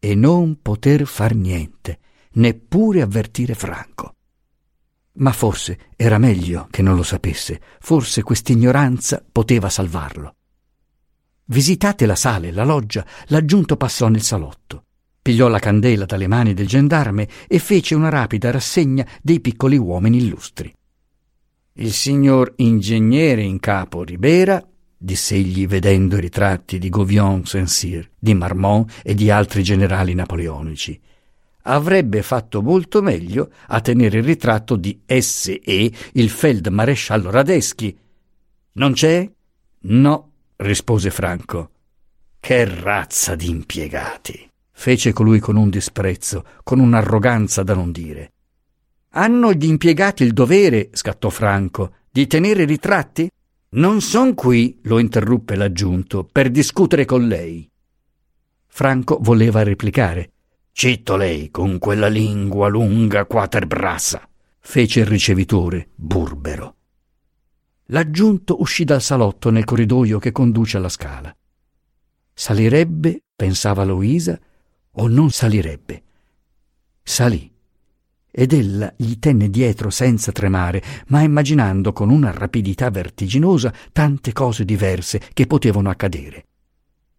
E 0.00 0.16
non 0.16 0.58
poter 0.60 1.06
far 1.06 1.36
niente, 1.36 2.00
neppure 2.32 3.00
avvertire 3.00 3.54
Franco. 3.54 4.14
Ma 5.18 5.32
forse 5.32 5.78
era 5.96 6.18
meglio 6.18 6.68
che 6.70 6.82
non 6.82 6.94
lo 6.94 7.02
sapesse, 7.02 7.60
forse 7.80 8.22
quest'ignoranza 8.22 9.24
poteva 9.30 9.68
salvarlo. 9.68 10.34
Visitate 11.46 12.06
la 12.06 12.14
sala 12.14 12.46
e 12.46 12.52
la 12.52 12.64
loggia, 12.64 13.04
l'aggiunto 13.26 13.76
passò 13.76 14.08
nel 14.08 14.22
salotto. 14.22 14.84
Pigliò 15.20 15.48
la 15.48 15.58
candela 15.58 16.04
dalle 16.04 16.26
mani 16.26 16.54
del 16.54 16.66
gendarme 16.66 17.28
e 17.48 17.58
fece 17.58 17.94
una 17.94 18.10
rapida 18.10 18.50
rassegna 18.50 19.06
dei 19.20 19.40
piccoli 19.40 19.76
uomini 19.76 20.18
illustri. 20.18 20.72
Il 21.74 21.92
signor 21.92 22.52
ingegnere 22.56 23.42
in 23.42 23.58
capo 23.60 24.04
Ribera, 24.04 24.62
diss'egli 24.96 25.66
vedendo 25.66 26.16
i 26.16 26.20
ritratti 26.20 26.78
di 26.78 26.88
Gouvion 26.88 27.44
Saint-Cyr, 27.44 28.08
di 28.18 28.34
Marmont 28.34 29.00
e 29.02 29.14
di 29.14 29.30
altri 29.30 29.62
generali 29.62 30.14
napoleonici, 30.14 31.00
avrebbe 31.68 32.22
fatto 32.22 32.62
molto 32.62 33.02
meglio 33.02 33.50
a 33.68 33.80
tenere 33.80 34.18
il 34.18 34.24
ritratto 34.24 34.76
di 34.76 35.00
S.E., 35.06 35.92
il 36.12 36.30
feldmaresciallo 36.30 37.30
Radeschi. 37.30 37.96
Non 38.72 38.92
c'è? 38.92 39.30
No, 39.80 40.32
rispose 40.56 41.10
Franco. 41.10 41.70
Che 42.40 42.64
razza 42.64 43.34
di 43.34 43.48
impiegati! 43.48 44.48
fece 44.78 45.12
colui 45.12 45.40
con 45.40 45.56
un 45.56 45.70
disprezzo, 45.70 46.44
con 46.62 46.78
un'arroganza 46.78 47.64
da 47.64 47.74
non 47.74 47.90
dire. 47.90 48.32
Hanno 49.10 49.52
gli 49.52 49.64
impiegati 49.64 50.22
il 50.22 50.32
dovere, 50.32 50.90
scattò 50.92 51.30
Franco, 51.30 51.94
di 52.08 52.28
tenere 52.28 52.64
ritratti? 52.64 53.28
Non 53.70 54.00
son 54.00 54.34
qui, 54.34 54.78
lo 54.82 55.00
interruppe 55.00 55.56
l'aggiunto, 55.56 56.22
per 56.30 56.48
discutere 56.50 57.04
con 57.06 57.26
lei. 57.26 57.68
Franco 58.68 59.18
voleva 59.20 59.64
replicare, 59.64 60.30
Citto 60.80 61.16
lei 61.16 61.50
con 61.50 61.80
quella 61.80 62.06
lingua 62.06 62.68
lunga 62.68 63.24
quaterbrassa, 63.24 64.28
fece 64.60 65.00
il 65.00 65.06
ricevitore, 65.06 65.88
burbero. 65.96 66.76
L'aggiunto 67.86 68.60
uscì 68.60 68.84
dal 68.84 69.02
salotto 69.02 69.50
nel 69.50 69.64
corridoio 69.64 70.20
che 70.20 70.30
conduce 70.30 70.76
alla 70.76 70.88
scala. 70.88 71.36
Salirebbe, 72.32 73.24
pensava 73.34 73.82
Luisa, 73.82 74.38
o 74.92 75.08
non 75.08 75.30
salirebbe? 75.30 76.02
Salì. 77.02 77.52
Ed 78.30 78.52
ella 78.52 78.94
gli 78.96 79.18
tenne 79.18 79.50
dietro 79.50 79.90
senza 79.90 80.30
tremare, 80.30 80.80
ma 81.08 81.22
immaginando 81.22 81.92
con 81.92 82.08
una 82.08 82.30
rapidità 82.30 82.88
vertiginosa 82.88 83.74
tante 83.90 84.32
cose 84.32 84.64
diverse 84.64 85.20
che 85.32 85.48
potevano 85.48 85.90
accadere 85.90 86.47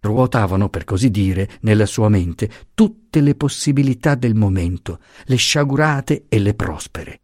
ruotavano, 0.01 0.69
per 0.69 0.83
così 0.83 1.09
dire, 1.09 1.49
nella 1.61 1.85
sua 1.85 2.09
mente 2.09 2.49
tutte 2.73 3.21
le 3.21 3.35
possibilità 3.35 4.15
del 4.15 4.35
momento, 4.35 4.99
le 5.25 5.35
sciagurate 5.35 6.25
e 6.29 6.39
le 6.39 6.53
prospere. 6.53 7.21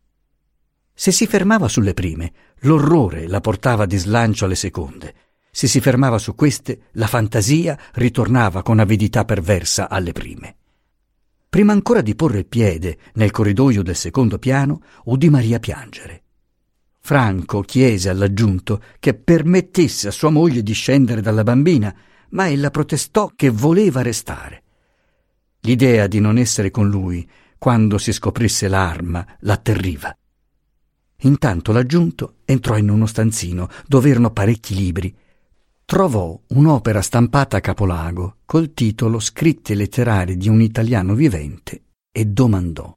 Se 0.94 1.12
si 1.12 1.28
fermava 1.28 1.68
sulle 1.68 1.94
prime, 1.94 2.32
l'orrore 2.60 3.28
la 3.28 3.42
portava 3.42 3.86
di 3.86 3.98
slancio 3.98 4.46
alle 4.46 4.56
seconde. 4.56 5.14
Se 5.52 5.68
si 5.68 5.80
fermava 5.80 6.18
su 6.18 6.36
queste, 6.36 6.84
la 6.94 7.08
fantasia 7.08 7.78
ritornava 7.94 8.62
con 8.62 8.80
avidità 8.80 9.26
perversa 9.26 9.90
alle 9.90 10.12
prime. 10.14 10.56
Prima 11.50 11.72
ancora 11.72 12.02
di 12.02 12.16
porre 12.16 12.40
il 12.40 12.46
piede 12.46 12.98
nel 13.14 13.32
corridoio 13.32 13.82
del 13.82 13.96
secondo 13.96 14.38
piano, 14.38 14.82
udì 15.06 15.30
Maria 15.30 15.60
piangere. 15.60 16.24
Franco 17.00 17.62
chiese 17.62 18.10
all'aggiunto 18.10 18.82
che 19.00 19.14
permettesse 19.14 20.08
a 20.08 20.12
sua 20.12 20.30
moglie 20.30 20.64
di 20.64 20.74
scendere 20.74 21.22
dalla 21.22 21.44
bambina, 21.44 21.96
ma 22.36 22.50
ella 22.50 22.70
protestò 22.70 23.32
che 23.34 23.50
voleva 23.50 24.02
restare. 24.02 24.64
L'idea 25.62 26.06
di 26.06 26.20
non 26.20 26.38
essere 26.38 26.70
con 26.70 26.90
lui 26.90 27.28
quando 27.58 27.98
si 27.98 28.12
scoprisse 28.12 28.68
l'arma 28.68 29.26
l'atterriva. 29.40 30.16
Intanto 31.22 31.72
l'aggiunto 31.72 32.36
entrò 32.46 32.78
in 32.78 32.90
uno 32.90 33.06
stanzino 33.06 33.70
dove 33.88 34.10
erano 34.10 34.32
parecchi 34.32 34.76
libri. 34.76 35.16
Trovò 35.86 36.40
un'opera 36.50 37.02
stampata 37.02 37.58
a 37.58 37.62
capolago 37.62 38.38
col 38.46 38.74
titolo 38.74 39.20
Scritte 39.20 39.74
letterari 39.74 40.36
di 40.36 40.50
un 40.50 40.62
italiano 40.62 41.16
vivente 41.16 41.84
e 42.12 42.26
domandò 42.26 42.96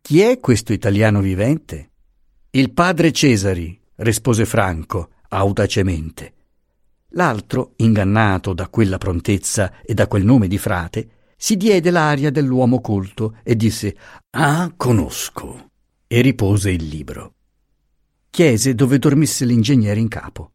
Chi 0.00 0.20
è 0.20 0.40
questo 0.40 0.72
italiano 0.72 1.20
vivente? 1.20 1.90
Il 2.50 2.72
padre 2.72 3.12
Cesari, 3.12 3.78
rispose 3.96 4.46
Franco 4.46 5.10
audacemente. 5.28 6.32
L'altro, 7.14 7.74
ingannato 7.76 8.52
da 8.52 8.68
quella 8.68 8.98
prontezza 8.98 9.80
e 9.82 9.94
da 9.94 10.08
quel 10.08 10.24
nome 10.24 10.48
di 10.48 10.58
frate, 10.58 11.08
si 11.36 11.56
diede 11.56 11.90
l'aria 11.90 12.30
dell'uomo 12.30 12.80
colto 12.80 13.36
e 13.42 13.54
disse 13.56 13.96
Ah, 14.30 14.72
conosco. 14.76 15.70
e 16.06 16.20
ripose 16.20 16.70
il 16.70 16.86
libro. 16.86 17.34
Chiese 18.30 18.74
dove 18.74 18.98
dormisse 18.98 19.44
l'ingegnere 19.44 19.98
in 20.00 20.08
capo. 20.08 20.52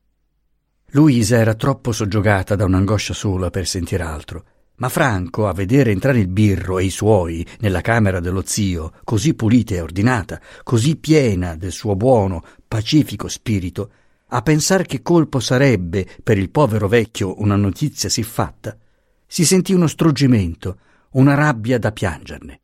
Luisa 0.91 1.37
era 1.37 1.55
troppo 1.55 1.91
soggiogata 1.91 2.55
da 2.55 2.65
un'angoscia 2.65 3.13
sola 3.13 3.49
per 3.49 3.67
sentir 3.67 4.01
altro, 4.01 4.45
ma 4.75 4.89
Franco, 4.89 5.47
a 5.47 5.53
vedere 5.53 5.91
entrare 5.91 6.19
il 6.19 6.27
birro 6.27 6.79
e 6.79 6.85
i 6.85 6.89
suoi 6.89 7.45
nella 7.59 7.81
camera 7.81 8.19
dello 8.19 8.43
zio, 8.45 8.93
così 9.03 9.33
pulita 9.33 9.75
e 9.75 9.81
ordinata, 9.81 10.39
così 10.63 10.95
piena 10.97 11.55
del 11.55 11.71
suo 11.71 11.95
buono, 11.95 12.43
pacifico 12.67 13.27
spirito, 13.27 13.91
a 14.29 14.41
pensar 14.41 14.85
che 14.85 15.01
colpo 15.01 15.39
sarebbe 15.39 16.07
per 16.23 16.37
il 16.37 16.49
povero 16.49 16.87
vecchio 16.87 17.39
una 17.41 17.55
notizia 17.55 18.09
sì 18.09 18.23
fatta, 18.23 18.77
si 19.25 19.45
sentì 19.45 19.73
uno 19.73 19.87
struggimento, 19.87 20.79
una 21.11 21.33
rabbia 21.33 21.77
da 21.77 21.91
piangerne. 21.91 22.61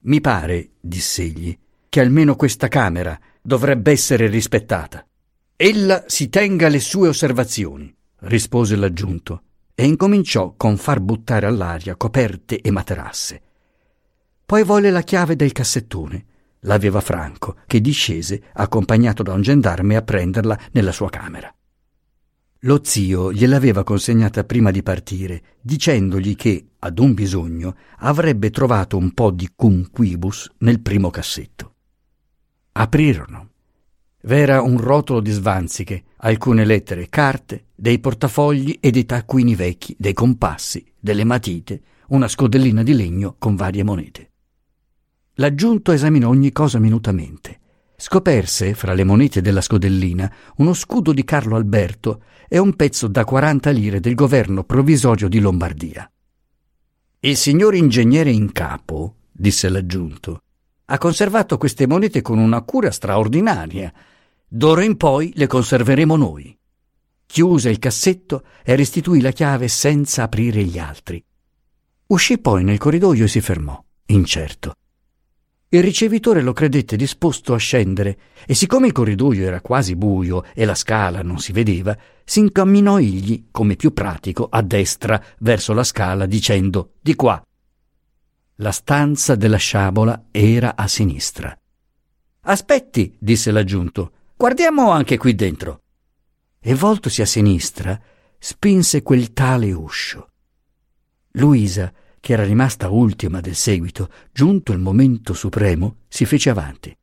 Mi 0.00 0.20
pare, 0.20 0.70
diss'egli, 0.80 1.56
che 1.88 2.00
almeno 2.00 2.36
questa 2.36 2.68
camera 2.68 3.18
dovrebbe 3.42 3.90
essere 3.90 4.28
rispettata. 4.28 5.04
Ella 5.56 6.04
si 6.06 6.28
tenga 6.28 6.68
le 6.68 6.80
sue 6.80 7.08
osservazioni, 7.08 7.94
rispose 8.20 8.76
l'aggiunto, 8.76 9.42
e 9.74 9.84
incominciò 9.84 10.54
con 10.56 10.76
far 10.76 11.00
buttare 11.00 11.46
all'aria 11.46 11.96
coperte 11.96 12.60
e 12.60 12.70
materasse. 12.70 13.42
Poi 14.46 14.62
volle 14.64 14.90
la 14.90 15.02
chiave 15.02 15.36
del 15.36 15.52
cassettone. 15.52 16.26
L'aveva 16.60 17.00
Franco, 17.00 17.56
che 17.66 17.80
discese, 17.80 18.42
accompagnato 18.52 19.22
da 19.22 19.32
un 19.32 19.40
gendarme, 19.40 19.96
a 19.96 20.02
prenderla 20.02 20.58
nella 20.72 20.92
sua 20.92 21.08
camera. 21.08 21.52
Lo 22.64 22.80
zio 22.82 23.32
gliel'aveva 23.32 23.84
consegnata 23.84 24.44
prima 24.44 24.70
di 24.70 24.82
partire, 24.82 25.42
dicendogli 25.62 26.36
che, 26.36 26.72
ad 26.80 26.98
un 26.98 27.14
bisogno, 27.14 27.74
avrebbe 28.00 28.50
trovato 28.50 28.98
un 28.98 29.12
po' 29.12 29.30
di 29.30 29.48
cumquibus 29.56 30.50
nel 30.58 30.80
primo 30.80 31.08
cassetto. 31.08 31.74
Aprirono. 32.72 33.48
V'era 34.22 34.60
un 34.60 34.76
rotolo 34.78 35.20
di 35.20 35.30
svanziche, 35.30 36.04
alcune 36.18 36.66
lettere, 36.66 37.08
carte, 37.08 37.68
dei 37.74 37.98
portafogli 37.98 38.76
e 38.78 38.90
dei 38.90 39.06
taccuini 39.06 39.54
vecchi, 39.54 39.96
dei 39.98 40.12
compassi, 40.12 40.84
delle 41.00 41.24
matite, 41.24 41.80
una 42.08 42.28
scodellina 42.28 42.82
di 42.82 42.92
legno 42.92 43.36
con 43.38 43.56
varie 43.56 43.82
monete. 43.82 44.29
L'aggiunto 45.40 45.92
esaminò 45.92 46.28
ogni 46.28 46.52
cosa 46.52 46.78
minutamente. 46.78 47.58
Scoperse, 47.96 48.74
fra 48.74 48.92
le 48.92 49.04
monete 49.04 49.40
della 49.40 49.62
scodellina, 49.62 50.30
uno 50.56 50.74
scudo 50.74 51.14
di 51.14 51.24
Carlo 51.24 51.56
Alberto 51.56 52.22
e 52.46 52.58
un 52.58 52.76
pezzo 52.76 53.08
da 53.08 53.24
40 53.24 53.70
lire 53.70 54.00
del 54.00 54.14
governo 54.14 54.64
provvisorio 54.64 55.28
di 55.28 55.40
Lombardia. 55.40 56.10
Il 57.20 57.36
signor 57.38 57.74
ingegnere 57.74 58.30
in 58.30 58.52
capo, 58.52 59.14
disse 59.32 59.70
l'aggiunto, 59.70 60.42
ha 60.84 60.98
conservato 60.98 61.56
queste 61.56 61.86
monete 61.86 62.20
con 62.20 62.38
una 62.38 62.60
cura 62.60 62.90
straordinaria. 62.90 63.90
D'ora 64.46 64.84
in 64.84 64.98
poi 64.98 65.32
le 65.36 65.46
conserveremo 65.46 66.16
noi. 66.16 66.54
Chiuse 67.24 67.70
il 67.70 67.78
cassetto 67.78 68.44
e 68.62 68.76
restituì 68.76 69.22
la 69.22 69.30
chiave 69.30 69.68
senza 69.68 70.24
aprire 70.24 70.62
gli 70.64 70.78
altri. 70.78 71.24
Uscì 72.08 72.36
poi 72.38 72.62
nel 72.62 72.76
corridoio 72.76 73.24
e 73.24 73.28
si 73.28 73.40
fermò, 73.40 73.82
incerto. 74.06 74.74
Il 75.72 75.84
ricevitore 75.84 76.42
lo 76.42 76.52
credette 76.52 76.96
disposto 76.96 77.54
a 77.54 77.56
scendere 77.56 78.18
e 78.44 78.54
siccome 78.54 78.88
il 78.88 78.92
corridoio 78.92 79.46
era 79.46 79.60
quasi 79.60 79.94
buio 79.94 80.44
e 80.52 80.64
la 80.64 80.74
scala 80.74 81.22
non 81.22 81.38
si 81.38 81.52
vedeva, 81.52 81.96
si 82.24 82.40
incamminò 82.40 82.98
egli, 82.98 83.46
come 83.52 83.76
più 83.76 83.92
pratico, 83.92 84.48
a 84.50 84.62
destra 84.62 85.22
verso 85.38 85.72
la 85.72 85.84
scala 85.84 86.26
dicendo 86.26 86.94
di 87.00 87.14
qua. 87.14 87.40
La 88.56 88.72
stanza 88.72 89.36
della 89.36 89.58
sciabola 89.58 90.24
era 90.32 90.74
a 90.74 90.88
sinistra. 90.88 91.56
Aspetti, 92.40 93.16
disse 93.16 93.52
l'aggiunto, 93.52 94.12
guardiamo 94.36 94.90
anche 94.90 95.18
qui 95.18 95.36
dentro. 95.36 95.82
E 96.58 96.74
voltosi 96.74 97.22
a 97.22 97.26
sinistra, 97.26 97.96
spinse 98.40 99.02
quel 99.02 99.32
tale 99.32 99.70
uscio. 99.70 100.30
Luisa, 101.34 101.92
che 102.20 102.34
era 102.34 102.44
rimasta 102.44 102.90
ultima 102.90 103.40
del 103.40 103.54
seguito, 103.54 104.10
giunto 104.30 104.72
il 104.72 104.78
momento 104.78 105.32
supremo, 105.32 105.96
si 106.08 106.26
fece 106.26 106.50
avanti. 106.50 106.94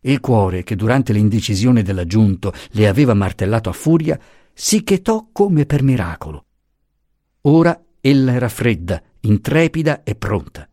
Il 0.00 0.20
cuore, 0.20 0.62
che 0.62 0.76
durante 0.76 1.12
l'indecisione 1.12 1.82
dell'aggiunto 1.82 2.52
le 2.70 2.86
aveva 2.86 3.12
martellato 3.12 3.68
a 3.68 3.72
furia, 3.72 4.18
si 4.52 4.84
chetò 4.84 5.28
come 5.32 5.66
per 5.66 5.82
miracolo. 5.82 6.44
Ora 7.42 7.78
ella 8.00 8.32
era 8.32 8.48
fredda, 8.48 9.02
intrepida 9.20 10.04
e 10.04 10.14
pronta. 10.14 10.68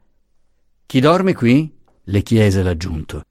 Chi 0.85 0.99
dorme 0.99 1.33
qui? 1.33 1.71
le 2.07 2.21
chiese 2.21 2.61
l'aggiunto. 2.61 3.23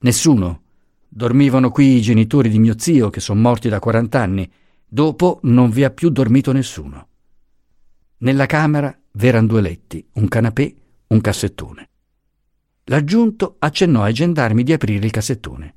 Nessuno. 0.00 0.60
Dormivano 1.08 1.70
qui 1.70 1.96
i 1.96 2.00
genitori 2.00 2.48
di 2.48 2.58
mio 2.58 2.78
zio, 2.78 3.10
che 3.10 3.20
sono 3.20 3.40
morti 3.40 3.68
da 3.68 3.80
quarant'anni. 3.80 4.50
Dopo 4.86 5.40
non 5.42 5.70
vi 5.70 5.84
ha 5.84 5.90
più 5.90 6.10
dormito 6.10 6.52
nessuno. 6.52 7.08
Nella 8.18 8.46
camera 8.46 8.96
v'eran 9.12 9.46
due 9.46 9.60
letti, 9.60 10.06
un 10.14 10.28
canapè, 10.28 10.74
un 11.08 11.20
cassettone. 11.20 11.88
L'aggiunto 12.84 13.56
accennò 13.58 14.02
ai 14.02 14.12
gendarmi 14.12 14.62
di 14.62 14.72
aprire 14.72 15.04
il 15.04 15.12
cassettone. 15.12 15.74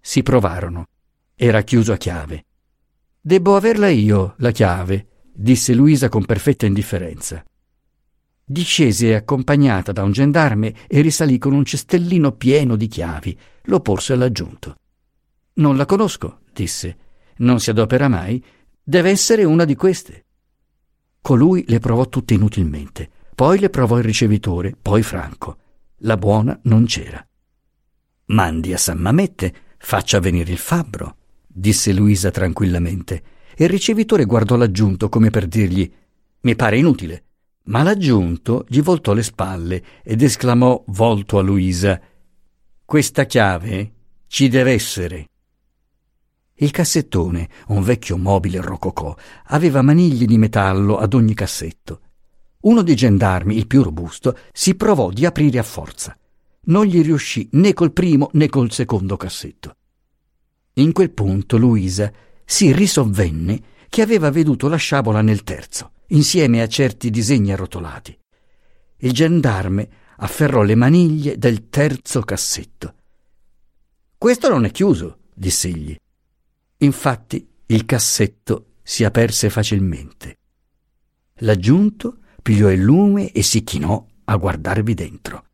Si 0.00 0.22
provarono. 0.22 0.86
Era 1.34 1.62
chiuso 1.62 1.92
a 1.92 1.96
chiave. 1.96 2.44
Debbo 3.20 3.56
averla 3.56 3.88
io, 3.88 4.34
la 4.38 4.50
chiave, 4.50 5.06
disse 5.32 5.74
Luisa 5.74 6.08
con 6.08 6.24
perfetta 6.24 6.66
indifferenza. 6.66 7.44
Discese 8.42 9.14
accompagnata 9.14 9.92
da 9.92 10.02
un 10.02 10.12
gendarme 10.12 10.74
e 10.88 11.00
risalì 11.02 11.38
con 11.38 11.52
un 11.52 11.64
cestellino 11.64 12.32
pieno 12.32 12.76
di 12.76 12.86
chiavi. 12.88 13.38
Lo 13.64 13.80
porse 13.80 14.14
all'aggiunto. 14.14 14.76
Non 15.54 15.76
la 15.76 15.84
conosco, 15.84 16.40
disse. 16.52 16.96
Non 17.36 17.60
si 17.60 17.70
adopera 17.70 18.08
mai. 18.08 18.42
Deve 18.82 19.10
essere 19.10 19.44
una 19.44 19.64
di 19.64 19.76
queste. 19.76 20.24
Colui 21.20 21.64
le 21.68 21.78
provò 21.78 22.08
tutte 22.08 22.34
inutilmente. 22.34 23.10
Poi 23.34 23.58
le 23.58 23.70
provò 23.70 23.98
il 23.98 24.04
ricevitore, 24.04 24.76
poi 24.80 25.02
Franco. 25.02 25.56
La 25.98 26.16
buona 26.16 26.58
non 26.64 26.84
c'era. 26.86 27.24
Mandi 28.26 28.72
a 28.72 28.78
San 28.78 28.98
Mamette, 28.98 29.54
faccia 29.78 30.20
venire 30.20 30.52
il 30.52 30.58
fabbro, 30.58 31.16
disse 31.46 31.92
Luisa 31.92 32.30
tranquillamente. 32.30 33.22
E 33.54 33.64
il 33.64 33.70
ricevitore 33.70 34.24
guardò 34.24 34.56
l'aggiunto 34.56 35.08
come 35.08 35.30
per 35.30 35.46
dirgli: 35.46 35.90
Mi 36.40 36.56
pare 36.56 36.78
inutile. 36.78 37.24
Ma 37.64 37.82
l'aggiunto 37.82 38.64
gli 38.68 38.80
voltò 38.80 39.12
le 39.12 39.22
spalle 39.22 39.82
ed 40.02 40.22
esclamò 40.22 40.82
volto 40.88 41.38
a 41.38 41.42
Luisa 41.42 42.00
Questa 42.84 43.26
chiave 43.26 43.92
ci 44.26 44.48
deve 44.48 44.72
essere. 44.72 45.26
Il 46.62 46.70
cassettone, 46.70 47.48
un 47.68 47.82
vecchio 47.82 48.18
mobile 48.18 48.60
rococò, 48.60 49.16
aveva 49.46 49.80
maniglie 49.80 50.26
di 50.26 50.36
metallo 50.36 50.98
ad 50.98 51.14
ogni 51.14 51.32
cassetto. 51.32 52.00
Uno 52.60 52.82
dei 52.82 52.94
gendarmi, 52.94 53.56
il 53.56 53.66
più 53.66 53.82
robusto, 53.82 54.36
si 54.52 54.74
provò 54.74 55.10
di 55.10 55.24
aprire 55.24 55.58
a 55.58 55.62
forza. 55.62 56.14
Non 56.64 56.84
gli 56.84 57.02
riuscì 57.02 57.48
né 57.52 57.72
col 57.72 57.92
primo 57.92 58.28
né 58.34 58.50
col 58.50 58.70
secondo 58.72 59.16
cassetto. 59.16 59.76
In 60.74 60.92
quel 60.92 61.10
punto 61.12 61.56
Luisa 61.56 62.12
si 62.44 62.72
risovvenne 62.72 63.62
che 63.88 64.02
aveva 64.02 64.30
veduto 64.30 64.68
la 64.68 64.76
sciabola 64.76 65.22
nel 65.22 65.42
terzo 65.42 65.92
insieme 66.10 66.60
a 66.60 66.68
certi 66.68 67.10
disegni 67.10 67.52
arrotolati. 67.52 68.16
Il 68.98 69.12
gendarme 69.12 69.88
afferrò 70.16 70.62
le 70.62 70.74
maniglie 70.74 71.38
del 71.38 71.68
terzo 71.68 72.20
cassetto. 72.20 72.94
Questo 74.18 74.48
non 74.50 74.64
è 74.66 74.70
chiuso, 74.70 75.20
diss'egli. 75.34 75.96
Infatti 76.80 77.48
il 77.66 77.84
cassetto 77.84 78.72
si 78.82 79.04
aperse 79.04 79.50
facilmente. 79.50 80.38
L'aggiunto 81.42 82.18
pigliò 82.42 82.70
il 82.70 82.80
lume 82.80 83.32
e 83.32 83.42
si 83.42 83.64
chinò 83.64 84.06
a 84.24 84.36
guardarvi 84.36 84.94
dentro. 84.94 85.44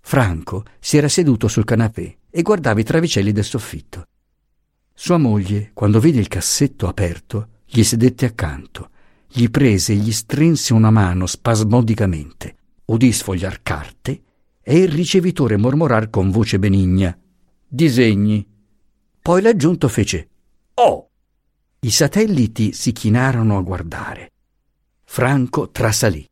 Franco 0.00 0.64
si 0.78 0.96
era 0.96 1.08
seduto 1.08 1.48
sul 1.48 1.64
canapè 1.64 2.16
e 2.30 2.42
guardava 2.42 2.80
i 2.80 2.84
travicelli 2.84 3.32
del 3.32 3.44
soffitto. 3.44 4.06
Sua 4.94 5.18
moglie, 5.18 5.70
quando 5.74 6.00
vide 6.00 6.18
il 6.18 6.28
cassetto 6.28 6.88
aperto, 6.88 7.48
gli 7.64 7.82
sedette 7.82 8.26
accanto 8.26 8.90
gli 9.30 9.50
prese 9.50 9.92
e 9.92 9.96
gli 9.96 10.10
strinse 10.10 10.72
una 10.72 10.90
mano 10.90 11.26
spasmodicamente, 11.26 12.56
udì 12.86 13.12
sfogliar 13.12 13.62
carte 13.62 14.22
e 14.62 14.78
il 14.78 14.88
ricevitore 14.88 15.56
mormorar 15.56 16.08
con 16.08 16.30
voce 16.30 16.58
benigna. 16.58 17.16
Disegni. 17.66 18.46
Poi 19.28 19.42
l'aggiunto 19.42 19.88
fece 19.88 20.26
Oh! 20.72 21.10
I 21.80 21.90
satelliti 21.90 22.72
si 22.72 22.92
chinarono 22.92 23.58
a 23.58 23.60
guardare. 23.60 24.32
Franco 25.04 25.68
trasalì. 25.68 26.26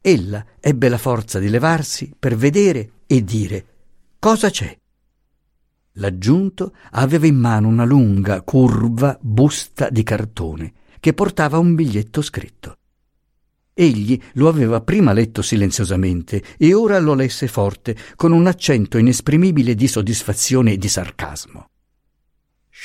Ella 0.00 0.44
ebbe 0.58 0.88
la 0.88 0.98
forza 0.98 1.38
di 1.38 1.48
levarsi 1.48 2.12
per 2.18 2.34
vedere 2.34 3.02
e 3.06 3.22
dire 3.22 3.66
Cosa 4.18 4.50
c'è? 4.50 4.76
L'aggiunto 5.92 6.74
aveva 6.90 7.28
in 7.28 7.36
mano 7.36 7.68
una 7.68 7.84
lunga, 7.84 8.42
curva 8.42 9.16
busta 9.20 9.88
di 9.88 10.02
cartone 10.02 10.72
che 10.98 11.14
portava 11.14 11.58
un 11.58 11.76
biglietto 11.76 12.20
scritto. 12.20 12.78
Egli 13.72 14.20
lo 14.32 14.48
aveva 14.48 14.80
prima 14.80 15.12
letto 15.12 15.40
silenziosamente 15.40 16.42
e 16.58 16.74
ora 16.74 16.98
lo 16.98 17.14
lesse 17.14 17.46
forte, 17.46 17.96
con 18.16 18.32
un 18.32 18.48
accento 18.48 18.98
inesprimibile 18.98 19.76
di 19.76 19.86
soddisfazione 19.86 20.72
e 20.72 20.78
di 20.78 20.88
sarcasmo. 20.88 21.68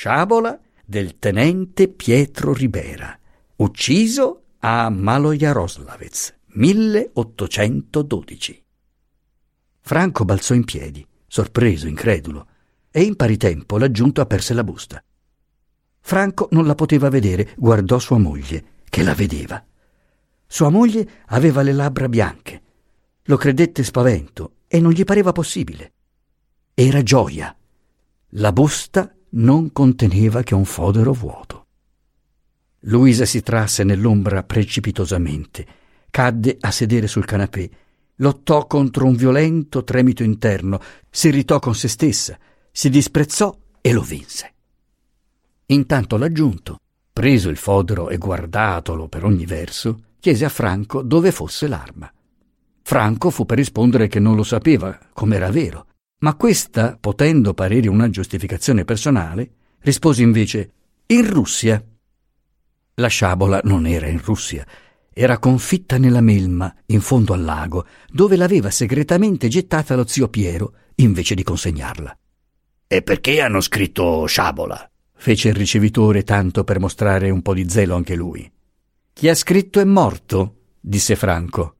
Sciabola 0.00 0.56
del 0.84 1.18
tenente 1.18 1.88
Pietro 1.88 2.54
Ribera, 2.54 3.18
ucciso 3.56 4.44
a 4.60 4.88
Malojaroslavec, 4.90 6.36
1812. 6.52 8.64
Franco 9.80 10.24
balzò 10.24 10.54
in 10.54 10.62
piedi, 10.62 11.04
sorpreso, 11.26 11.88
incredulo 11.88 12.46
e 12.92 13.02
in 13.02 13.16
pari 13.16 13.36
tempo 13.36 13.76
l'aggiunto 13.76 14.20
aperse 14.20 14.54
la 14.54 14.62
busta. 14.62 15.02
Franco 15.98 16.46
non 16.52 16.64
la 16.64 16.76
poteva 16.76 17.08
vedere, 17.08 17.54
guardò 17.56 17.98
sua 17.98 18.18
moglie, 18.18 18.84
che 18.88 19.02
la 19.02 19.14
vedeva. 19.14 19.60
Sua 20.46 20.68
moglie 20.68 21.24
aveva 21.26 21.62
le 21.62 21.72
labbra 21.72 22.08
bianche. 22.08 22.62
Lo 23.24 23.36
credette 23.36 23.82
spavento 23.82 24.58
e 24.68 24.78
non 24.78 24.92
gli 24.92 25.02
pareva 25.02 25.32
possibile. 25.32 25.92
Era 26.72 27.02
gioia. 27.02 27.52
La 28.32 28.52
busta 28.52 29.12
non 29.30 29.72
conteneva 29.72 30.42
che 30.42 30.54
un 30.54 30.64
fodero 30.64 31.12
vuoto. 31.12 31.66
Luisa 32.82 33.24
si 33.24 33.42
trasse 33.42 33.84
nell'ombra 33.84 34.44
precipitosamente, 34.44 35.66
cadde 36.10 36.56
a 36.60 36.70
sedere 36.70 37.06
sul 37.06 37.24
canapè, 37.24 37.68
lottò 38.16 38.66
contro 38.66 39.06
un 39.06 39.16
violento 39.16 39.84
tremito 39.84 40.22
interno, 40.22 40.80
si 41.10 41.28
irritò 41.28 41.58
con 41.58 41.74
se 41.74 41.88
stessa, 41.88 42.38
si 42.70 42.88
disprezzò 42.88 43.56
e 43.80 43.92
lo 43.92 44.02
vinse. 44.02 44.54
Intanto 45.66 46.16
l'aggiunto, 46.16 46.78
preso 47.12 47.48
il 47.48 47.56
fodero 47.56 48.08
e 48.08 48.16
guardatolo 48.16 49.08
per 49.08 49.24
ogni 49.24 49.44
verso, 49.44 50.02
chiese 50.20 50.44
a 50.44 50.48
Franco 50.48 51.02
dove 51.02 51.32
fosse 51.32 51.66
l'arma. 51.66 52.10
Franco 52.82 53.30
fu 53.30 53.44
per 53.44 53.58
rispondere 53.58 54.06
che 54.06 54.18
non 54.18 54.34
lo 54.34 54.44
sapeva, 54.44 54.98
come 55.12 55.36
era 55.36 55.50
vero, 55.50 55.87
ma 56.18 56.34
questa, 56.34 56.96
potendo 56.98 57.54
parere 57.54 57.88
una 57.88 58.10
giustificazione 58.10 58.84
personale, 58.84 59.50
rispose 59.80 60.22
invece 60.22 60.72
in 61.06 61.28
Russia. 61.28 61.82
La 62.94 63.08
sciabola 63.08 63.60
non 63.64 63.86
era 63.86 64.06
in 64.06 64.20
Russia, 64.22 64.66
era 65.12 65.38
confitta 65.38 65.98
nella 65.98 66.20
melma, 66.20 66.74
in 66.86 67.00
fondo 67.00 67.32
al 67.32 67.42
lago, 67.42 67.86
dove 68.10 68.36
l'aveva 68.36 68.70
segretamente 68.70 69.48
gettata 69.48 69.94
lo 69.94 70.06
zio 70.06 70.28
Piero, 70.28 70.72
invece 70.96 71.34
di 71.34 71.42
consegnarla. 71.42 72.18
E 72.86 73.02
perché 73.02 73.40
hanno 73.40 73.60
scritto 73.60 74.26
sciabola? 74.26 74.90
fece 75.18 75.48
il 75.48 75.54
ricevitore 75.54 76.22
tanto 76.22 76.62
per 76.64 76.78
mostrare 76.78 77.28
un 77.30 77.42
po' 77.42 77.52
di 77.52 77.68
zelo 77.68 77.96
anche 77.96 78.14
lui. 78.14 78.50
Chi 79.12 79.28
ha 79.28 79.34
scritto 79.34 79.80
è 79.80 79.84
morto, 79.84 80.60
disse 80.80 81.16
Franco. 81.16 81.76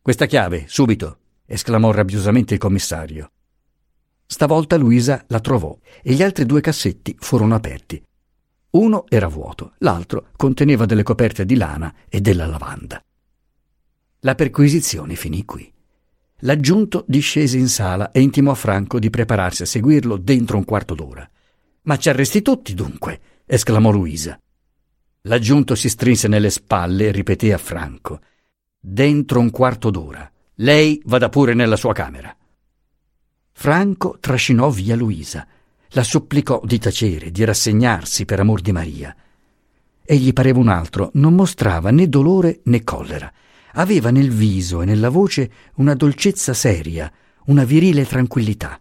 Questa 0.00 0.24
chiave, 0.24 0.64
subito, 0.66 1.18
esclamò 1.44 1.92
rabbiosamente 1.92 2.54
il 2.54 2.60
commissario. 2.60 3.30
Stavolta 4.32 4.76
Luisa 4.76 5.24
la 5.26 5.40
trovò 5.40 5.76
e 6.00 6.14
gli 6.14 6.22
altri 6.22 6.46
due 6.46 6.60
cassetti 6.60 7.16
furono 7.18 7.56
aperti. 7.56 8.00
Uno 8.70 9.04
era 9.08 9.26
vuoto, 9.26 9.72
l'altro 9.78 10.28
conteneva 10.36 10.86
delle 10.86 11.02
coperte 11.02 11.44
di 11.44 11.56
lana 11.56 11.92
e 12.08 12.20
della 12.20 12.46
lavanda. 12.46 13.02
La 14.20 14.36
perquisizione 14.36 15.16
finì 15.16 15.44
qui. 15.44 15.70
L'aggiunto 16.42 17.04
discese 17.08 17.58
in 17.58 17.66
sala 17.66 18.12
e 18.12 18.20
intimò 18.20 18.52
a 18.52 18.54
Franco 18.54 19.00
di 19.00 19.10
prepararsi 19.10 19.62
a 19.62 19.66
seguirlo 19.66 20.16
dentro 20.16 20.58
un 20.58 20.64
quarto 20.64 20.94
d'ora. 20.94 21.28
Ma 21.82 21.96
ci 21.96 22.08
arresti 22.08 22.40
tutti, 22.40 22.72
dunque? 22.72 23.20
esclamò 23.44 23.90
Luisa. 23.90 24.38
L'aggiunto 25.22 25.74
si 25.74 25.88
strinse 25.88 26.28
nelle 26.28 26.50
spalle 26.50 27.08
e 27.08 27.10
ripeté 27.10 27.52
a 27.52 27.58
Franco. 27.58 28.20
Dentro 28.78 29.40
un 29.40 29.50
quarto 29.50 29.90
d'ora. 29.90 30.30
Lei 30.54 31.02
vada 31.04 31.28
pure 31.28 31.52
nella 31.52 31.76
sua 31.76 31.92
camera. 31.92 32.32
Franco 33.62 34.16
trascinò 34.20 34.70
via 34.70 34.96
Luisa. 34.96 35.46
La 35.88 36.02
supplicò 36.02 36.62
di 36.64 36.78
tacere, 36.78 37.30
di 37.30 37.44
rassegnarsi 37.44 38.24
per 38.24 38.40
amor 38.40 38.62
di 38.62 38.72
Maria. 38.72 39.14
Egli 40.02 40.32
pareva 40.32 40.58
un 40.58 40.68
altro, 40.68 41.10
non 41.16 41.34
mostrava 41.34 41.90
né 41.90 42.08
dolore 42.08 42.60
né 42.64 42.82
collera. 42.82 43.30
Aveva 43.72 44.10
nel 44.10 44.30
viso 44.30 44.80
e 44.80 44.86
nella 44.86 45.10
voce 45.10 45.50
una 45.74 45.92
dolcezza 45.92 46.54
seria, 46.54 47.12
una 47.48 47.64
virile 47.64 48.06
tranquillità. 48.06 48.80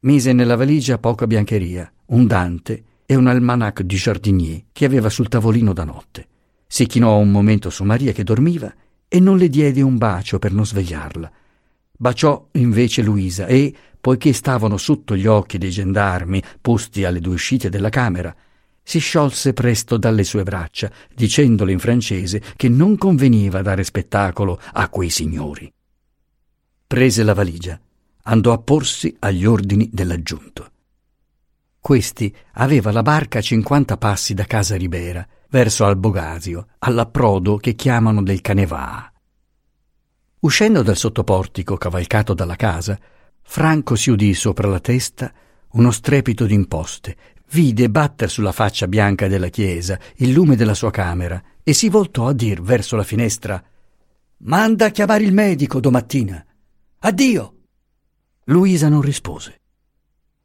Mise 0.00 0.34
nella 0.34 0.56
valigia 0.56 0.98
poca 0.98 1.26
biancheria, 1.26 1.90
un 2.08 2.26
dante 2.26 2.84
e 3.06 3.14
un 3.14 3.28
almanac 3.28 3.80
di 3.80 3.96
Jardinier 3.96 4.64
che 4.72 4.84
aveva 4.84 5.08
sul 5.08 5.28
tavolino 5.28 5.72
da 5.72 5.84
notte. 5.84 6.26
Si 6.66 6.84
chinò 6.84 7.16
un 7.16 7.30
momento 7.30 7.70
su 7.70 7.84
Maria 7.84 8.12
che 8.12 8.24
dormiva 8.24 8.70
e 9.08 9.20
non 9.20 9.38
le 9.38 9.48
diede 9.48 9.80
un 9.80 9.96
bacio 9.96 10.38
per 10.38 10.52
non 10.52 10.66
svegliarla. 10.66 11.32
Baciò 12.00 12.48
invece 12.52 13.02
Luisa 13.02 13.44
e, 13.44 13.74
poiché 14.00 14.32
stavano 14.32 14.78
sotto 14.78 15.14
gli 15.14 15.26
occhi 15.26 15.58
dei 15.58 15.68
gendarmi 15.68 16.42
posti 16.58 17.04
alle 17.04 17.20
due 17.20 17.34
uscite 17.34 17.68
della 17.68 17.90
camera, 17.90 18.34
si 18.82 18.98
sciolse 18.98 19.52
presto 19.52 19.98
dalle 19.98 20.24
sue 20.24 20.42
braccia, 20.42 20.90
dicendole 21.14 21.72
in 21.72 21.78
francese 21.78 22.40
che 22.56 22.70
non 22.70 22.96
conveniva 22.96 23.60
dare 23.60 23.84
spettacolo 23.84 24.58
a 24.72 24.88
quei 24.88 25.10
signori. 25.10 25.70
Prese 26.86 27.22
la 27.22 27.34
valigia, 27.34 27.78
andò 28.22 28.54
a 28.54 28.58
porsi 28.58 29.14
agli 29.18 29.44
ordini 29.44 29.90
dell'aggiunto. 29.92 30.70
Questi 31.78 32.34
aveva 32.54 32.92
la 32.92 33.02
barca 33.02 33.40
a 33.40 33.42
cinquanta 33.42 33.98
passi 33.98 34.32
da 34.32 34.44
casa 34.44 34.74
Ribera, 34.74 35.26
verso 35.50 35.84
Albogasio, 35.84 36.66
all'approdo 36.78 37.58
che 37.58 37.74
chiamano 37.74 38.22
del 38.22 38.40
Canevà. 38.40 39.09
Uscendo 40.40 40.82
dal 40.82 40.96
sottoportico 40.96 41.76
cavalcato 41.76 42.32
dalla 42.32 42.56
casa, 42.56 42.98
Franco 43.42 43.94
si 43.94 44.10
udì 44.10 44.32
sopra 44.32 44.68
la 44.68 44.80
testa 44.80 45.32
uno 45.72 45.90
strepito 45.90 46.46
d'imposte, 46.46 47.16
vide 47.50 47.90
batter 47.90 48.30
sulla 48.30 48.52
faccia 48.52 48.88
bianca 48.88 49.28
della 49.28 49.48
chiesa 49.48 49.98
il 50.16 50.32
lume 50.32 50.56
della 50.56 50.74
sua 50.74 50.90
camera 50.90 51.40
e 51.62 51.72
si 51.74 51.88
voltò 51.88 52.26
a 52.26 52.32
dir 52.32 52.62
verso 52.62 52.96
la 52.96 53.04
finestra 53.04 53.62
Manda 54.42 54.86
a 54.86 54.90
chiamare 54.90 55.24
il 55.24 55.34
medico 55.34 55.80
domattina. 55.80 56.42
Addio. 57.00 57.56
Luisa 58.44 58.88
non 58.88 59.02
rispose. 59.02 59.60